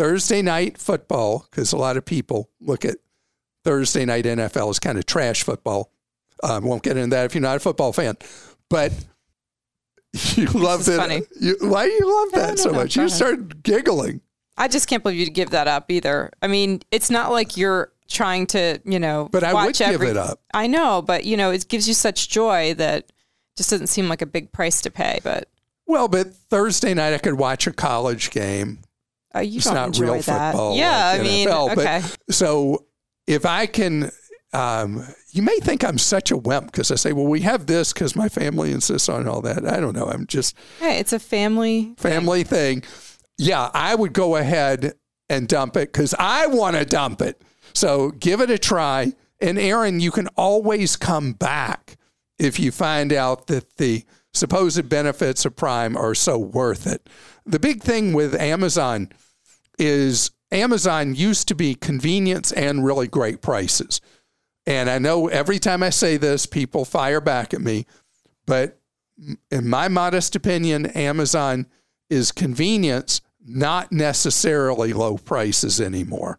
Thursday 0.00 0.40
night 0.40 0.78
football 0.78 1.46
because 1.50 1.74
a 1.74 1.76
lot 1.76 1.98
of 1.98 2.06
people 2.06 2.48
look 2.58 2.86
at 2.86 2.96
Thursday 3.64 4.06
night 4.06 4.24
NFL 4.24 4.70
as 4.70 4.78
kind 4.78 4.96
of 4.96 5.04
trash 5.04 5.42
football. 5.42 5.92
Um, 6.42 6.64
won't 6.64 6.82
get 6.82 6.96
into 6.96 7.14
that 7.14 7.26
if 7.26 7.34
you're 7.34 7.42
not 7.42 7.58
a 7.58 7.60
football 7.60 7.92
fan, 7.92 8.16
but 8.70 8.92
you 10.36 10.46
love 10.46 10.86
that. 10.86 11.26
You, 11.38 11.54
why 11.60 11.84
do 11.84 11.92
you 11.92 12.22
love 12.24 12.32
that 12.32 12.58
so 12.58 12.72
much? 12.72 12.96
You 12.96 13.10
started 13.10 13.62
giggling. 13.62 14.22
I 14.56 14.68
just 14.68 14.88
can't 14.88 15.02
believe 15.02 15.18
you'd 15.18 15.34
give 15.34 15.50
that 15.50 15.68
up 15.68 15.90
either. 15.90 16.30
I 16.40 16.46
mean, 16.46 16.80
it's 16.90 17.10
not 17.10 17.30
like 17.30 17.58
you're 17.58 17.92
trying 18.08 18.46
to, 18.48 18.80
you 18.86 18.98
know, 18.98 19.28
but 19.30 19.44
I 19.44 19.52
would 19.52 19.78
every, 19.82 20.06
give 20.06 20.16
it 20.16 20.16
up. 20.16 20.40
I 20.54 20.66
know, 20.66 21.02
but 21.02 21.26
you 21.26 21.36
know, 21.36 21.50
it 21.50 21.68
gives 21.68 21.86
you 21.86 21.92
such 21.92 22.30
joy 22.30 22.72
that 22.72 23.12
just 23.54 23.68
doesn't 23.68 23.88
seem 23.88 24.08
like 24.08 24.22
a 24.22 24.26
big 24.26 24.50
price 24.50 24.80
to 24.80 24.90
pay. 24.90 25.20
But 25.22 25.50
well, 25.86 26.08
but 26.08 26.32
Thursday 26.32 26.94
night 26.94 27.12
I 27.12 27.18
could 27.18 27.34
watch 27.34 27.66
a 27.66 27.72
college 27.74 28.30
game. 28.30 28.78
Uh, 29.34 29.40
you 29.40 29.56
it's 29.56 29.66
don't 29.66 29.74
not 29.74 29.86
enjoy 29.88 30.04
real 30.04 30.22
that. 30.22 30.52
football. 30.52 30.76
Yeah, 30.76 31.12
like 31.12 31.20
I 31.20 31.22
mean, 31.22 31.48
NFL, 31.48 31.72
okay. 31.72 32.02
But, 32.02 32.34
so 32.34 32.86
if 33.26 33.46
I 33.46 33.66
can, 33.66 34.10
um, 34.52 35.06
you 35.30 35.42
may 35.42 35.58
think 35.60 35.84
I'm 35.84 35.98
such 35.98 36.30
a 36.30 36.36
wimp 36.36 36.66
because 36.66 36.90
I 36.90 36.96
say, 36.96 37.12
well, 37.12 37.26
we 37.26 37.40
have 37.42 37.66
this 37.66 37.92
because 37.92 38.16
my 38.16 38.28
family 38.28 38.72
insists 38.72 39.08
on 39.08 39.28
all 39.28 39.40
that. 39.42 39.66
I 39.66 39.78
don't 39.78 39.94
know. 39.94 40.06
I'm 40.06 40.26
just 40.26 40.56
hey, 40.80 40.98
it's 40.98 41.12
a 41.12 41.20
family 41.20 41.94
family 41.96 42.42
thing. 42.44 42.82
Yeah, 43.38 43.70
I 43.72 43.94
would 43.94 44.12
go 44.12 44.36
ahead 44.36 44.94
and 45.28 45.46
dump 45.48 45.76
it 45.76 45.92
because 45.92 46.14
I 46.18 46.46
want 46.48 46.76
to 46.76 46.84
dump 46.84 47.22
it. 47.22 47.40
So 47.72 48.10
give 48.10 48.40
it 48.40 48.50
a 48.50 48.58
try. 48.58 49.14
And 49.40 49.58
Aaron, 49.58 50.00
you 50.00 50.10
can 50.10 50.26
always 50.36 50.96
come 50.96 51.32
back 51.32 51.96
if 52.38 52.58
you 52.58 52.72
find 52.72 53.12
out 53.12 53.46
that 53.46 53.76
the 53.76 54.04
supposed 54.34 54.88
benefits 54.88 55.44
of 55.44 55.56
Prime 55.56 55.96
are 55.96 56.14
so 56.14 56.38
worth 56.38 56.86
it. 56.86 57.08
The 57.50 57.58
big 57.58 57.82
thing 57.82 58.12
with 58.12 58.40
Amazon 58.40 59.10
is 59.76 60.30
Amazon 60.52 61.16
used 61.16 61.48
to 61.48 61.56
be 61.56 61.74
convenience 61.74 62.52
and 62.52 62.84
really 62.84 63.08
great 63.08 63.42
prices. 63.42 64.00
And 64.66 64.88
I 64.88 64.98
know 64.98 65.26
every 65.26 65.58
time 65.58 65.82
I 65.82 65.90
say 65.90 66.16
this, 66.16 66.46
people 66.46 66.84
fire 66.84 67.20
back 67.20 67.52
at 67.52 67.60
me. 67.60 67.86
But 68.46 68.78
in 69.50 69.68
my 69.68 69.88
modest 69.88 70.36
opinion, 70.36 70.86
Amazon 70.86 71.66
is 72.08 72.30
convenience, 72.30 73.20
not 73.44 73.90
necessarily 73.90 74.92
low 74.92 75.18
prices 75.18 75.80
anymore. 75.80 76.38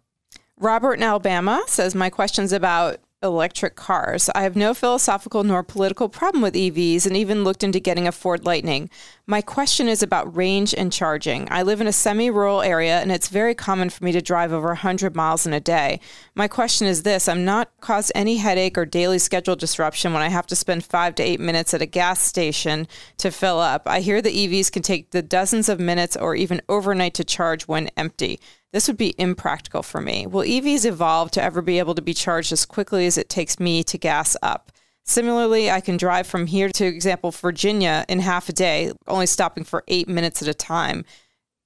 Robert 0.57 0.93
in 0.93 1.03
Alabama 1.03 1.61
says, 1.67 1.93
My 1.93 2.09
question's 2.09 2.53
about 2.53 2.99
electric 3.23 3.75
cars. 3.75 4.29
I 4.33 4.43
have 4.43 4.55
no 4.55 4.73
philosophical 4.73 5.43
nor 5.43 5.63
political 5.63 6.09
problem 6.09 6.41
with 6.41 6.55
EVs 6.55 7.05
and 7.05 7.15
even 7.15 7.43
looked 7.43 7.63
into 7.63 7.79
getting 7.79 8.07
a 8.07 8.11
Ford 8.11 8.45
Lightning. 8.45 8.89
My 9.27 9.41
question 9.41 9.87
is 9.87 10.01
about 10.01 10.35
range 10.35 10.73
and 10.73 10.91
charging. 10.91 11.47
I 11.51 11.61
live 11.61 11.81
in 11.81 11.87
a 11.87 11.93
semi 11.93 12.29
rural 12.29 12.61
area 12.61 12.99
and 12.99 13.11
it's 13.11 13.29
very 13.29 13.53
common 13.53 13.89
for 13.89 14.03
me 14.03 14.11
to 14.11 14.21
drive 14.21 14.51
over 14.51 14.69
100 14.69 15.15
miles 15.15 15.45
in 15.45 15.53
a 15.53 15.59
day. 15.59 15.99
My 16.35 16.47
question 16.47 16.87
is 16.87 17.03
this 17.03 17.27
I'm 17.27 17.45
not 17.45 17.71
caused 17.79 18.11
any 18.15 18.37
headache 18.37 18.77
or 18.77 18.85
daily 18.85 19.19
schedule 19.19 19.55
disruption 19.55 20.13
when 20.13 20.23
I 20.23 20.29
have 20.29 20.47
to 20.47 20.55
spend 20.55 20.83
five 20.83 21.15
to 21.15 21.23
eight 21.23 21.39
minutes 21.39 21.73
at 21.73 21.81
a 21.81 21.85
gas 21.85 22.21
station 22.21 22.87
to 23.17 23.31
fill 23.31 23.59
up. 23.59 23.83
I 23.85 23.99
hear 23.99 24.21
the 24.21 24.47
EVs 24.47 24.71
can 24.71 24.81
take 24.81 25.11
the 25.11 25.21
dozens 25.21 25.69
of 25.69 25.79
minutes 25.79 26.17
or 26.17 26.35
even 26.35 26.61
overnight 26.67 27.13
to 27.15 27.23
charge 27.23 27.67
when 27.67 27.89
empty. 27.95 28.39
This 28.71 28.87
would 28.87 28.97
be 28.97 29.13
impractical 29.17 29.83
for 29.83 29.99
me. 29.99 30.25
Will 30.25 30.43
EVs 30.43 30.85
evolve 30.85 31.31
to 31.31 31.43
ever 31.43 31.61
be 31.61 31.79
able 31.79 31.95
to 31.95 32.01
be 32.01 32.13
charged 32.13 32.53
as 32.53 32.65
quickly 32.65 33.05
as 33.05 33.17
it 33.17 33.29
takes 33.29 33.59
me 33.59 33.83
to 33.83 33.97
gas 33.97 34.37
up? 34.41 34.71
Similarly, 35.03 35.69
I 35.69 35.81
can 35.81 35.97
drive 35.97 36.27
from 36.27 36.47
here 36.47 36.69
to, 36.69 36.85
example, 36.85 37.31
Virginia 37.31 38.05
in 38.07 38.19
half 38.19 38.47
a 38.49 38.53
day, 38.53 38.91
only 39.07 39.25
stopping 39.25 39.63
for 39.63 39.83
eight 39.87 40.07
minutes 40.07 40.41
at 40.41 40.47
a 40.47 40.53
time. 40.53 41.03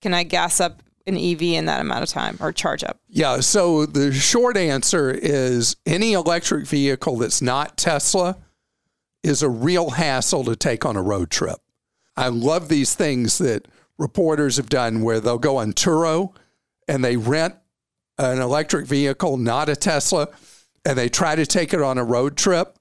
Can 0.02 0.13
I 0.13 0.24
gas 0.24 0.60
up 0.60 0.82
an 1.06 1.18
EV 1.18 1.41
in 1.41 1.65
that 1.65 1.82
amount 1.82 2.04
of 2.04 2.10
time 2.10 2.38
or 2.39 2.52
charge 2.52 2.84
up? 2.84 3.00
Yeah. 3.08 3.39
So 3.41 3.86
the 3.86 4.12
short 4.12 4.58
answer 4.58 5.12
is 5.12 5.76
any 5.86 6.13
electric 6.13 6.65
vehicle 6.65 7.18
that's 7.18 7.41
not 7.41 7.78
Tesla 7.78 8.38
is 9.22 9.44
a 9.44 9.50
real 9.50 9.91
hassle 9.91 10.44
to 10.46 10.56
take 10.56 10.86
on 10.86 10.96
a 10.96 11.02
road 11.02 11.30
trip. 11.30 11.58
I 12.18 12.30
love 12.30 12.70
these 12.70 12.96
things 12.96 13.38
that 13.39 13.68
reporters 13.98 14.58
have 14.58 14.70
done 14.70 15.02
where 15.02 15.20
they'll 15.20 15.38
go 15.38 15.58
on 15.58 15.74
Turo 15.74 16.34
and 16.88 17.04
they 17.04 17.17
rent 17.17 17.56
an 18.17 18.39
electric 18.39 18.86
vehicle, 18.86 19.38
not 19.38 19.69
a 19.69 19.76
Tesla, 19.76 20.30
and 20.86 20.98
they 20.98 21.10
try 21.10 21.36
to 21.36 21.45
take 21.45 21.74
it 21.74 21.82
on 21.82 21.98
a 21.98 22.04
road 22.04 22.38
trip. 22.38 22.78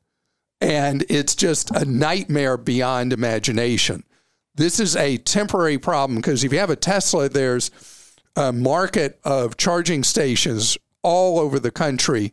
And 0.60 1.04
it's 1.08 1.34
just 1.34 1.70
a 1.72 1.84
nightmare 1.84 2.56
beyond 2.56 3.12
imagination. 3.12 4.04
This 4.54 4.78
is 4.78 4.94
a 4.94 5.18
temporary 5.18 5.78
problem 5.78 6.16
because 6.16 6.44
if 6.44 6.52
you 6.52 6.58
have 6.60 6.70
a 6.70 6.76
Tesla, 6.76 7.28
there's 7.28 7.70
a 8.36 8.52
market 8.52 9.18
of 9.24 9.56
charging 9.56 10.04
stations 10.04 10.78
all 11.02 11.38
over 11.38 11.58
the 11.58 11.70
country 11.70 12.32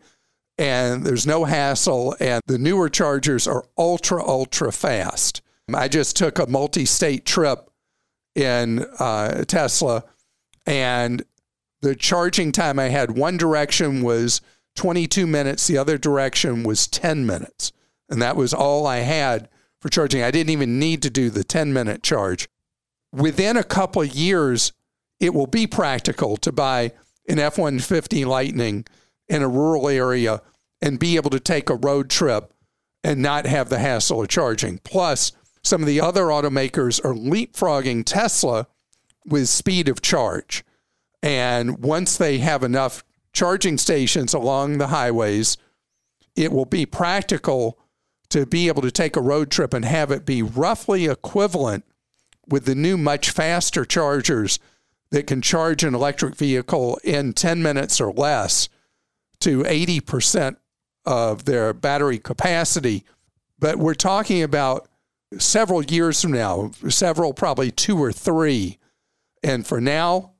and 0.57 1.03
there's 1.03 1.25
no 1.25 1.45
hassle. 1.45 2.15
And 2.19 2.41
the 2.45 2.59
newer 2.59 2.89
chargers 2.89 3.47
are 3.47 3.65
ultra, 3.77 4.23
ultra 4.23 4.71
fast. 4.71 5.41
I 5.73 5.87
just 5.87 6.15
took 6.15 6.37
a 6.37 6.47
multi 6.47 6.85
state 6.85 7.25
trip 7.25 7.69
in 8.35 8.85
uh, 8.99 9.43
Tesla 9.45 10.03
and 10.65 11.23
the 11.81 11.95
charging 11.95 12.51
time 12.51 12.79
I 12.79 12.89
had 12.89 13.11
one 13.11 13.37
direction 13.37 14.01
was 14.01 14.41
22 14.75 15.27
minutes, 15.27 15.67
the 15.67 15.77
other 15.77 15.97
direction 15.97 16.63
was 16.63 16.87
10 16.87 17.25
minutes. 17.25 17.71
And 18.09 18.21
that 18.21 18.35
was 18.35 18.53
all 18.53 18.85
I 18.85 18.97
had 18.97 19.49
for 19.79 19.89
charging. 19.89 20.21
I 20.21 20.31
didn't 20.31 20.51
even 20.51 20.79
need 20.79 21.01
to 21.03 21.09
do 21.09 21.29
the 21.29 21.43
10 21.43 21.73
minute 21.73 22.03
charge. 22.03 22.47
Within 23.11 23.57
a 23.57 23.63
couple 23.63 24.01
of 24.01 24.13
years, 24.15 24.73
it 25.19 25.33
will 25.33 25.47
be 25.47 25.67
practical 25.67 26.37
to 26.37 26.51
buy 26.51 26.91
an 27.27 27.39
F 27.39 27.57
150 27.57 28.25
Lightning 28.25 28.85
in 29.27 29.41
a 29.41 29.47
rural 29.47 29.87
area 29.87 30.41
and 30.81 30.99
be 30.99 31.15
able 31.15 31.29
to 31.29 31.39
take 31.39 31.69
a 31.69 31.75
road 31.75 32.09
trip 32.09 32.53
and 33.03 33.21
not 33.21 33.45
have 33.45 33.69
the 33.69 33.79
hassle 33.79 34.21
of 34.21 34.27
charging. 34.27 34.79
Plus, 34.79 35.31
some 35.63 35.81
of 35.81 35.87
the 35.87 36.01
other 36.01 36.25
automakers 36.25 37.03
are 37.03 37.13
leapfrogging 37.13 38.03
Tesla 38.05 38.67
with 39.25 39.47
speed 39.47 39.87
of 39.87 40.01
charge. 40.01 40.63
And 41.23 41.79
once 41.79 42.17
they 42.17 42.39
have 42.39 42.63
enough 42.63 43.03
charging 43.33 43.77
stations 43.77 44.33
along 44.33 44.77
the 44.77 44.87
highways, 44.87 45.57
it 46.35 46.51
will 46.51 46.65
be 46.65 46.85
practical 46.85 47.77
to 48.29 48.45
be 48.45 48.67
able 48.67 48.81
to 48.81 48.91
take 48.91 49.15
a 49.15 49.21
road 49.21 49.51
trip 49.51 49.73
and 49.73 49.85
have 49.85 50.11
it 50.11 50.25
be 50.25 50.41
roughly 50.41 51.05
equivalent 51.05 51.83
with 52.47 52.65
the 52.65 52.75
new, 52.75 52.97
much 52.97 53.29
faster 53.29 53.85
chargers 53.85 54.59
that 55.11 55.27
can 55.27 55.41
charge 55.41 55.83
an 55.83 55.93
electric 55.93 56.35
vehicle 56.35 56.99
in 57.03 57.33
10 57.33 57.61
minutes 57.61 57.99
or 57.99 58.11
less 58.13 58.69
to 59.41 59.63
80% 59.63 60.55
of 61.05 61.45
their 61.45 61.73
battery 61.73 62.19
capacity. 62.19 63.03
But 63.59 63.77
we're 63.77 63.93
talking 63.93 64.41
about 64.41 64.87
several 65.37 65.83
years 65.83 66.21
from 66.21 66.31
now, 66.31 66.71
several, 66.89 67.33
probably 67.33 67.71
two 67.71 68.01
or 68.01 68.11
three. 68.11 68.77
And 69.43 69.67
for 69.67 69.81
now, 69.81 70.30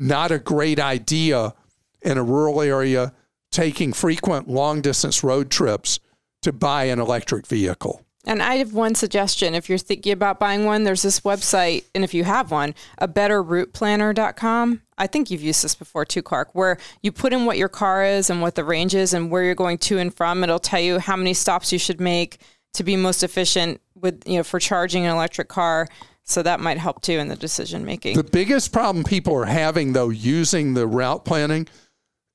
not 0.00 0.30
a 0.30 0.38
great 0.38 0.80
idea 0.80 1.54
in 2.02 2.18
a 2.18 2.24
rural 2.24 2.60
area 2.60 3.12
taking 3.52 3.92
frequent 3.92 4.48
long 4.48 4.80
distance 4.80 5.22
road 5.22 5.50
trips 5.50 6.00
to 6.42 6.52
buy 6.52 6.84
an 6.84 6.98
electric 6.98 7.46
vehicle. 7.46 8.04
And 8.26 8.42
I 8.42 8.56
have 8.56 8.74
one 8.74 8.94
suggestion. 8.94 9.54
If 9.54 9.68
you're 9.68 9.78
thinking 9.78 10.12
about 10.12 10.38
buying 10.38 10.64
one, 10.66 10.84
there's 10.84 11.02
this 11.02 11.20
website, 11.20 11.84
and 11.94 12.04
if 12.04 12.12
you 12.12 12.24
have 12.24 12.50
one, 12.50 12.74
a 12.98 13.08
betterrouteplanner.com. 13.08 14.82
I 14.98 15.06
think 15.06 15.30
you've 15.30 15.42
used 15.42 15.64
this 15.64 15.74
before 15.74 16.04
too, 16.04 16.22
Clark, 16.22 16.54
where 16.54 16.76
you 17.02 17.12
put 17.12 17.32
in 17.32 17.46
what 17.46 17.56
your 17.56 17.70
car 17.70 18.04
is 18.04 18.28
and 18.28 18.42
what 18.42 18.56
the 18.56 18.64
range 18.64 18.94
is 18.94 19.14
and 19.14 19.30
where 19.30 19.42
you're 19.42 19.54
going 19.54 19.78
to 19.78 19.98
and 19.98 20.14
from. 20.14 20.44
It'll 20.44 20.58
tell 20.58 20.80
you 20.80 20.98
how 20.98 21.16
many 21.16 21.32
stops 21.32 21.72
you 21.72 21.78
should 21.78 22.00
make 22.00 22.40
to 22.74 22.84
be 22.84 22.94
most 22.94 23.22
efficient 23.22 23.80
with, 23.94 24.22
you 24.26 24.36
know, 24.36 24.44
for 24.44 24.60
charging 24.60 25.06
an 25.06 25.14
electric 25.14 25.48
car. 25.48 25.88
So 26.30 26.42
that 26.42 26.60
might 26.60 26.78
help 26.78 27.02
too 27.02 27.14
in 27.14 27.28
the 27.28 27.36
decision 27.36 27.84
making. 27.84 28.16
The 28.16 28.22
biggest 28.22 28.72
problem 28.72 29.04
people 29.04 29.34
are 29.34 29.46
having 29.46 29.92
though 29.94 30.10
using 30.10 30.74
the 30.74 30.86
route 30.86 31.24
planning 31.24 31.66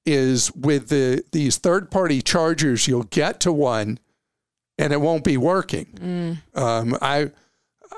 is 0.05 0.53
with 0.53 0.89
the 0.89 1.23
these 1.31 1.58
third 1.58 1.89
party 1.89 2.21
chargers, 2.21 2.88
you'll 2.88 3.03
get 3.03 3.39
to 3.41 3.53
one 3.53 3.99
and 4.77 4.91
it 4.91 4.99
won't 4.99 5.23
be 5.23 5.38
working. 5.38 5.86
Mm. 5.95 6.62
Um, 6.62 6.97
I 7.01 7.31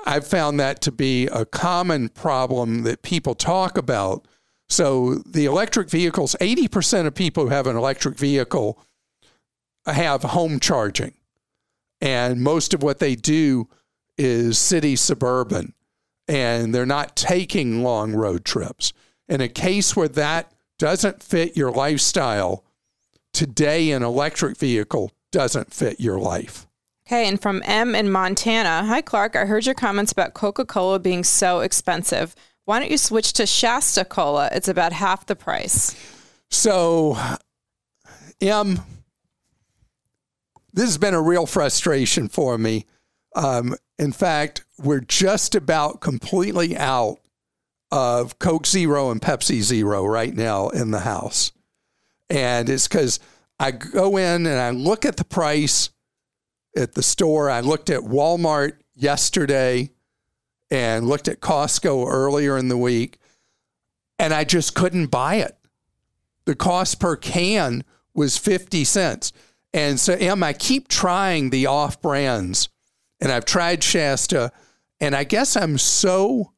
I've 0.06 0.26
found 0.26 0.60
that 0.60 0.80
to 0.82 0.92
be 0.92 1.26
a 1.26 1.44
common 1.44 2.10
problem 2.10 2.82
that 2.84 3.02
people 3.02 3.34
talk 3.34 3.76
about. 3.76 4.26
So 4.68 5.16
the 5.26 5.46
electric 5.46 5.90
vehicles, 5.90 6.36
80% 6.40 7.06
of 7.06 7.14
people 7.14 7.44
who 7.44 7.50
have 7.50 7.66
an 7.66 7.76
electric 7.76 8.16
vehicle 8.16 8.78
have 9.86 10.22
home 10.22 10.60
charging. 10.60 11.14
And 12.00 12.40
most 12.40 12.74
of 12.74 12.82
what 12.82 13.00
they 13.00 13.16
do 13.16 13.68
is 14.16 14.58
city 14.58 14.94
suburban 14.94 15.74
and 16.28 16.74
they're 16.74 16.86
not 16.86 17.16
taking 17.16 17.82
long 17.82 18.12
road 18.12 18.44
trips. 18.44 18.92
In 19.28 19.40
a 19.40 19.48
case 19.48 19.96
where 19.96 20.08
that 20.08 20.52
doesn't 20.78 21.22
fit 21.22 21.56
your 21.56 21.70
lifestyle, 21.70 22.64
today 23.32 23.90
an 23.90 24.02
electric 24.02 24.56
vehicle 24.56 25.12
doesn't 25.32 25.72
fit 25.72 26.00
your 26.00 26.18
life. 26.18 26.66
Okay, 27.06 27.26
and 27.26 27.40
from 27.40 27.62
M 27.64 27.94
in 27.94 28.10
Montana. 28.10 28.84
Hi, 28.84 29.00
Clark. 29.00 29.34
I 29.34 29.46
heard 29.46 29.64
your 29.64 29.74
comments 29.74 30.12
about 30.12 30.34
Coca 30.34 30.66
Cola 30.66 30.98
being 30.98 31.24
so 31.24 31.60
expensive. 31.60 32.34
Why 32.66 32.78
don't 32.78 32.90
you 32.90 32.98
switch 32.98 33.32
to 33.34 33.46
Shasta 33.46 34.04
Cola? 34.04 34.50
It's 34.52 34.68
about 34.68 34.92
half 34.92 35.24
the 35.24 35.34
price. 35.34 35.96
So, 36.50 37.16
M, 38.42 38.80
this 40.74 40.84
has 40.84 40.98
been 40.98 41.14
a 41.14 41.22
real 41.22 41.46
frustration 41.46 42.28
for 42.28 42.58
me. 42.58 42.84
Um, 43.34 43.74
in 43.98 44.12
fact, 44.12 44.64
we're 44.78 45.00
just 45.00 45.54
about 45.54 46.00
completely 46.00 46.76
out 46.76 47.18
of 47.90 48.38
Coke 48.38 48.66
Zero 48.66 49.10
and 49.10 49.20
Pepsi 49.20 49.62
Zero 49.62 50.04
right 50.04 50.34
now 50.34 50.68
in 50.68 50.90
the 50.90 51.00
house. 51.00 51.52
And 52.30 52.68
it's 52.68 52.86
because 52.86 53.18
I 53.58 53.70
go 53.70 54.16
in 54.16 54.46
and 54.46 54.58
I 54.58 54.70
look 54.70 55.04
at 55.04 55.16
the 55.16 55.24
price 55.24 55.90
at 56.76 56.94
the 56.94 57.02
store. 57.02 57.50
I 57.50 57.60
looked 57.60 57.90
at 57.90 58.02
Walmart 58.02 58.74
yesterday 58.94 59.90
and 60.70 61.08
looked 61.08 61.28
at 61.28 61.40
Costco 61.40 62.06
earlier 62.06 62.58
in 62.58 62.68
the 62.68 62.76
week, 62.76 63.18
and 64.18 64.34
I 64.34 64.44
just 64.44 64.74
couldn't 64.74 65.06
buy 65.06 65.36
it. 65.36 65.56
The 66.44 66.54
cost 66.54 67.00
per 67.00 67.16
can 67.16 67.84
was 68.14 68.36
50 68.36 68.84
cents. 68.84 69.32
And 69.72 69.98
so, 69.98 70.14
Em, 70.14 70.42
I 70.42 70.52
keep 70.52 70.88
trying 70.88 71.50
the 71.50 71.66
off 71.66 72.00
brands, 72.00 72.68
and 73.20 73.32
I've 73.32 73.44
tried 73.44 73.82
Shasta, 73.82 74.52
and 75.00 75.14
I 75.14 75.24
guess 75.24 75.56
I'm 75.56 75.78
so 75.78 76.52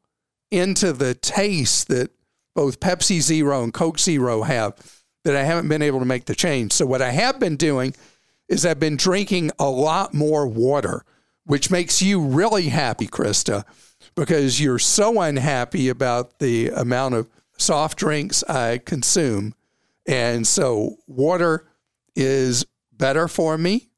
into 0.50 0.92
the 0.92 1.14
taste 1.14 1.88
that 1.88 2.10
both 2.54 2.80
Pepsi 2.80 3.20
Zero 3.20 3.62
and 3.62 3.72
Coke 3.72 3.98
Zero 3.98 4.42
have 4.42 4.74
that 5.24 5.36
I 5.36 5.42
haven't 5.42 5.68
been 5.68 5.82
able 5.82 5.98
to 5.98 6.04
make 6.04 6.24
the 6.24 6.34
change. 6.34 6.72
So, 6.72 6.86
what 6.86 7.02
I 7.02 7.10
have 7.10 7.38
been 7.38 7.56
doing 7.56 7.94
is 8.48 8.66
I've 8.66 8.80
been 8.80 8.96
drinking 8.96 9.52
a 9.58 9.68
lot 9.68 10.14
more 10.14 10.46
water, 10.46 11.04
which 11.44 11.70
makes 11.70 12.02
you 12.02 12.20
really 12.20 12.68
happy, 12.68 13.06
Krista, 13.06 13.64
because 14.16 14.60
you're 14.60 14.78
so 14.78 15.20
unhappy 15.20 15.88
about 15.88 16.38
the 16.38 16.70
amount 16.70 17.14
of 17.14 17.28
soft 17.56 17.98
drinks 17.98 18.42
I 18.44 18.78
consume. 18.78 19.54
And 20.06 20.46
so, 20.46 20.96
water 21.06 21.66
is 22.16 22.66
better 22.92 23.28
for 23.28 23.56
me. 23.56 23.89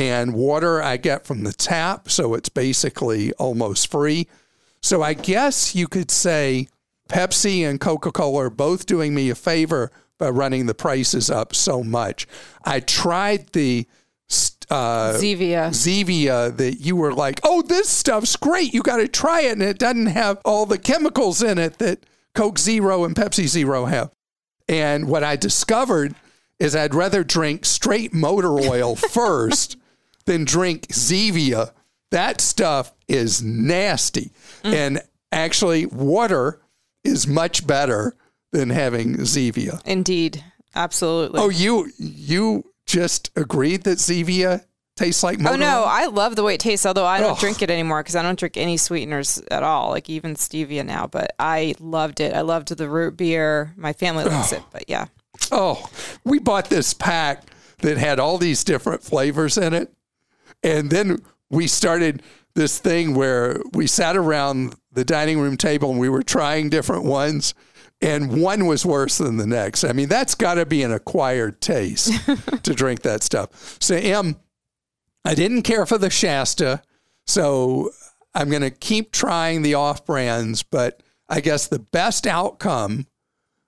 And 0.00 0.32
water 0.32 0.82
I 0.82 0.96
get 0.96 1.26
from 1.26 1.44
the 1.44 1.52
tap, 1.52 2.10
so 2.10 2.32
it's 2.32 2.48
basically 2.48 3.34
almost 3.34 3.90
free. 3.90 4.28
So 4.80 5.02
I 5.02 5.12
guess 5.12 5.74
you 5.74 5.88
could 5.88 6.10
say 6.10 6.68
Pepsi 7.10 7.68
and 7.68 7.78
Coca 7.78 8.10
Cola 8.10 8.46
are 8.46 8.50
both 8.50 8.86
doing 8.86 9.14
me 9.14 9.28
a 9.28 9.34
favor 9.34 9.92
by 10.16 10.30
running 10.30 10.64
the 10.64 10.74
prices 10.74 11.28
up 11.28 11.54
so 11.54 11.84
much. 11.84 12.26
I 12.64 12.80
tried 12.80 13.48
the 13.48 13.86
uh, 14.70 15.12
Zevia. 15.18 15.68
Zevia 15.68 16.56
that 16.56 16.80
you 16.80 16.96
were 16.96 17.12
like, 17.12 17.38
oh, 17.44 17.60
this 17.60 17.90
stuff's 17.90 18.36
great. 18.36 18.72
You 18.72 18.82
got 18.82 18.98
to 18.98 19.08
try 19.08 19.42
it. 19.42 19.52
And 19.52 19.62
it 19.62 19.78
doesn't 19.78 20.06
have 20.06 20.40
all 20.46 20.64
the 20.64 20.78
chemicals 20.78 21.42
in 21.42 21.58
it 21.58 21.76
that 21.76 22.06
Coke 22.34 22.58
Zero 22.58 23.04
and 23.04 23.14
Pepsi 23.14 23.46
Zero 23.46 23.84
have. 23.84 24.10
And 24.66 25.08
what 25.08 25.24
I 25.24 25.36
discovered 25.36 26.14
is 26.58 26.74
I'd 26.74 26.94
rather 26.94 27.22
drink 27.22 27.66
straight 27.66 28.14
motor 28.14 28.58
oil 28.58 28.96
first 29.12 29.76
than 30.30 30.44
drink 30.44 30.86
Zevia. 30.88 31.72
That 32.12 32.40
stuff 32.40 32.94
is 33.08 33.42
nasty. 33.42 34.30
Mm. 34.62 34.74
And 34.74 35.02
actually, 35.32 35.86
water 35.86 36.60
is 37.02 37.26
much 37.26 37.66
better 37.66 38.14
than 38.52 38.70
having 38.70 39.16
Zevia. 39.18 39.84
Indeed. 39.84 40.44
Absolutely. 40.74 41.40
Oh, 41.40 41.48
you 41.48 41.90
you 41.98 42.72
just 42.86 43.30
agreed 43.34 43.82
that 43.84 43.98
Zevia 43.98 44.64
tastes 44.94 45.24
like 45.24 45.40
motor 45.40 45.54
Oh 45.54 45.58
no, 45.58 45.80
oil? 45.80 45.86
I 45.88 46.06
love 46.06 46.36
the 46.36 46.44
way 46.44 46.54
it 46.54 46.60
tastes, 46.60 46.86
although 46.86 47.06
I 47.06 47.18
don't 47.18 47.38
drink 47.38 47.60
it 47.62 47.70
anymore 47.70 48.00
because 48.00 48.14
I 48.14 48.22
don't 48.22 48.38
drink 48.38 48.56
any 48.56 48.76
sweeteners 48.76 49.42
at 49.50 49.64
all, 49.64 49.90
like 49.90 50.08
even 50.08 50.34
stevia 50.36 50.86
now, 50.86 51.08
but 51.08 51.34
I 51.40 51.74
loved 51.80 52.20
it. 52.20 52.34
I 52.34 52.42
loved 52.42 52.68
the 52.68 52.88
root 52.88 53.16
beer. 53.16 53.74
My 53.76 53.92
family 53.92 54.24
likes 54.24 54.52
it, 54.52 54.62
but 54.70 54.84
yeah. 54.86 55.06
Oh, 55.50 55.88
we 56.22 56.38
bought 56.38 56.70
this 56.70 56.94
pack 56.94 57.44
that 57.78 57.98
had 57.98 58.20
all 58.20 58.38
these 58.38 58.62
different 58.62 59.02
flavors 59.02 59.58
in 59.58 59.74
it. 59.74 59.92
And 60.62 60.90
then 60.90 61.22
we 61.50 61.66
started 61.66 62.22
this 62.54 62.78
thing 62.78 63.14
where 63.14 63.60
we 63.72 63.86
sat 63.86 64.16
around 64.16 64.74
the 64.92 65.04
dining 65.04 65.38
room 65.38 65.56
table 65.56 65.90
and 65.90 66.00
we 66.00 66.08
were 66.08 66.22
trying 66.22 66.68
different 66.68 67.04
ones 67.04 67.54
and 68.02 68.40
one 68.40 68.66
was 68.66 68.86
worse 68.86 69.18
than 69.18 69.36
the 69.36 69.46
next. 69.46 69.84
I 69.84 69.92
mean, 69.92 70.08
that's 70.08 70.34
got 70.34 70.54
to 70.54 70.64
be 70.64 70.82
an 70.82 70.92
acquired 70.92 71.60
taste 71.60 72.12
to 72.62 72.74
drink 72.74 73.02
that 73.02 73.22
stuff. 73.22 73.76
So, 73.80 73.94
Em, 73.94 74.36
I 75.24 75.34
didn't 75.34 75.62
care 75.62 75.84
for 75.84 75.98
the 75.98 76.08
Shasta, 76.08 76.82
so 77.26 77.90
I'm 78.34 78.48
going 78.48 78.62
to 78.62 78.70
keep 78.70 79.12
trying 79.12 79.62
the 79.62 79.74
off 79.74 80.06
brands, 80.06 80.62
but 80.62 81.02
I 81.28 81.40
guess 81.40 81.66
the 81.66 81.78
best 81.78 82.26
outcome 82.26 83.06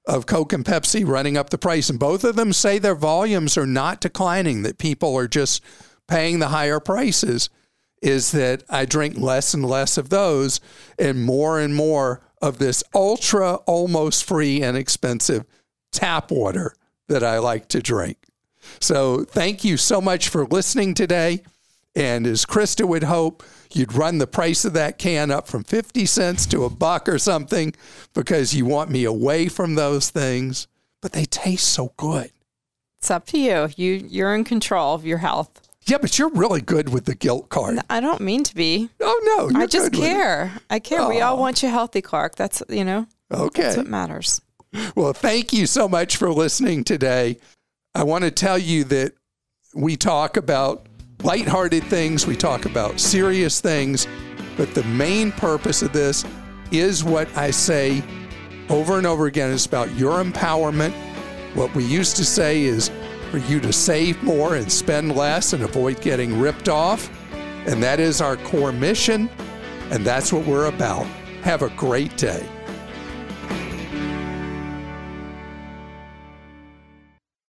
of 0.07 0.26
Coke 0.26 0.52
and 0.52 0.64
Pepsi 0.64 1.07
running 1.07 1.37
up 1.37 1.50
the 1.50 1.59
price, 1.59 1.90
and 1.90 1.98
both 1.98 2.24
of 2.24 2.35
them 2.35 2.52
say 2.52 2.78
their 2.78 2.94
volumes 2.94 3.59
are 3.59 3.66
not 3.66 4.00
declining, 4.00 4.62
that 4.62 4.78
people 4.78 5.14
are 5.16 5.28
just 5.28 5.62
paying 6.09 6.38
the 6.38 6.49
higher 6.49 6.81
prices, 6.81 7.51
is 8.03 8.33
that 8.33 8.65
I 8.69 8.85
drink 8.85 9.17
less 9.17 9.55
and 9.55 9.65
less 9.65 9.97
of 9.97 10.09
those 10.09 10.61
and 10.99 11.25
more 11.25 11.61
and 11.61 11.75
more 11.75 12.21
of 12.41 12.59
this 12.59 12.83
ultra, 12.95 13.55
almost 13.67 14.25
free 14.25 14.62
and 14.62 14.77
expensive 14.77 15.45
tap 15.93 16.31
water 16.31 16.75
that 17.09 17.23
I 17.23 17.38
like 17.38 17.69
to 17.69 17.81
drink. 17.81 18.19
So 18.81 19.25
thank 19.25 19.65
you 19.65 19.77
so 19.77 20.01
much 20.01 20.29
for 20.29 20.45
listening 20.47 20.95
today. 20.95 21.43
And 21.95 22.27
as 22.27 22.47
Krista 22.47 22.87
would 22.87 23.05
hope, 23.05 23.43
you'd 23.73 23.93
run 23.93 24.19
the 24.19 24.27
price 24.27 24.65
of 24.65 24.73
that 24.73 24.99
can 24.99 25.31
up 25.31 25.47
from 25.47 25.62
50 25.62 26.07
cents 26.07 26.47
to 26.47 26.65
a 26.65 26.71
buck 26.71 27.09
or 27.09 27.19
something 27.19 27.75
because 28.15 28.55
you 28.55 28.65
want 28.65 28.91
me 28.91 29.05
away 29.05 29.49
from 29.49 29.75
those 29.75 30.11
things, 30.11 30.67
but 31.01 31.12
they 31.12 31.27
taste 31.27 31.69
so 31.69 31.93
good. 31.97 32.33
It's 32.99 33.11
up 33.11 33.27
to 33.27 33.38
you. 33.38 33.69
You 33.77 34.07
you're 34.09 34.35
in 34.35 34.45
control 34.45 34.95
of 34.95 35.05
your 35.05 35.19
health. 35.19 35.69
Yeah, 35.87 35.99
but 35.99 36.18
you're 36.18 36.31
really 36.31 36.61
good 36.61 36.90
with 36.90 37.07
the 37.07 37.14
guilt 37.14 37.49
card. 37.49 37.79
I 37.90 38.01
don't 38.01 38.21
mean 38.21 38.45
to 38.45 38.55
be. 38.55 38.88
Oh 39.01 39.51
no, 39.53 39.61
I 39.61 39.66
just 39.66 39.92
care. 39.92 40.53
I 40.71 40.79
care. 40.79 41.01
Oh. 41.01 41.09
We 41.09 41.21
all 41.21 41.38
want 41.38 41.62
you 41.62 41.68
healthy, 41.68 42.03
Clark. 42.03 42.37
That's 42.37 42.62
you 42.68 42.85
know. 42.85 43.07
Okay. 43.33 43.62
That's 43.62 43.77
what 43.79 43.87
matters. 43.87 44.40
Well, 44.95 45.12
thank 45.12 45.53
you 45.53 45.66
so 45.66 45.88
much 45.88 46.16
for 46.16 46.31
listening 46.33 46.85
today. 46.85 47.38
I 47.95 48.05
want 48.05 48.25
to 48.25 48.31
tell 48.31 48.57
you 48.57 48.85
that 48.85 49.12
we 49.75 49.97
talk 49.97 50.37
about 50.37 50.87
lighthearted 51.23 51.85
things, 51.85 52.27
we 52.27 52.37
talk 52.37 52.64
about 52.64 52.99
serious 52.99 53.61
things, 53.61 54.07
but 54.57 54.75
the 54.75 54.83
main 54.85 55.33
purpose 55.33 55.83
of 55.83 55.92
this 55.92 56.25
is 56.71 57.05
what 57.05 57.35
I 57.37 57.51
say 57.51 58.03
over 58.68 58.97
and 58.97 59.07
over 59.07 59.27
again. 59.27 59.53
It's 59.53 59.66
about 59.66 59.95
your 59.95 60.23
empowerment. 60.23 60.92
What 61.55 61.75
we 61.75 61.85
used 61.85 62.16
to 62.16 62.25
say 62.25 62.62
is 62.62 62.90
for 63.33 63.38
you 63.38 63.59
to 63.59 63.73
save 63.73 64.23
more 64.23 64.57
and 64.57 64.71
spend 64.71 65.16
less 65.16 65.55
and 65.55 65.62
avoid 65.62 65.99
getting 66.03 66.38
ripped 66.38 66.68
off. 66.68 67.11
And 67.66 67.83
that 67.83 67.99
is 67.99 68.21
our 68.21 68.37
core 68.37 68.73
mission. 68.73 69.31
And 69.90 70.05
that's 70.05 70.35
what 70.35 70.47
we're 70.47 70.66
about. 70.66 71.07
Have 71.40 71.62
a 71.62 71.71
great 71.71 72.14
day. 72.18 72.47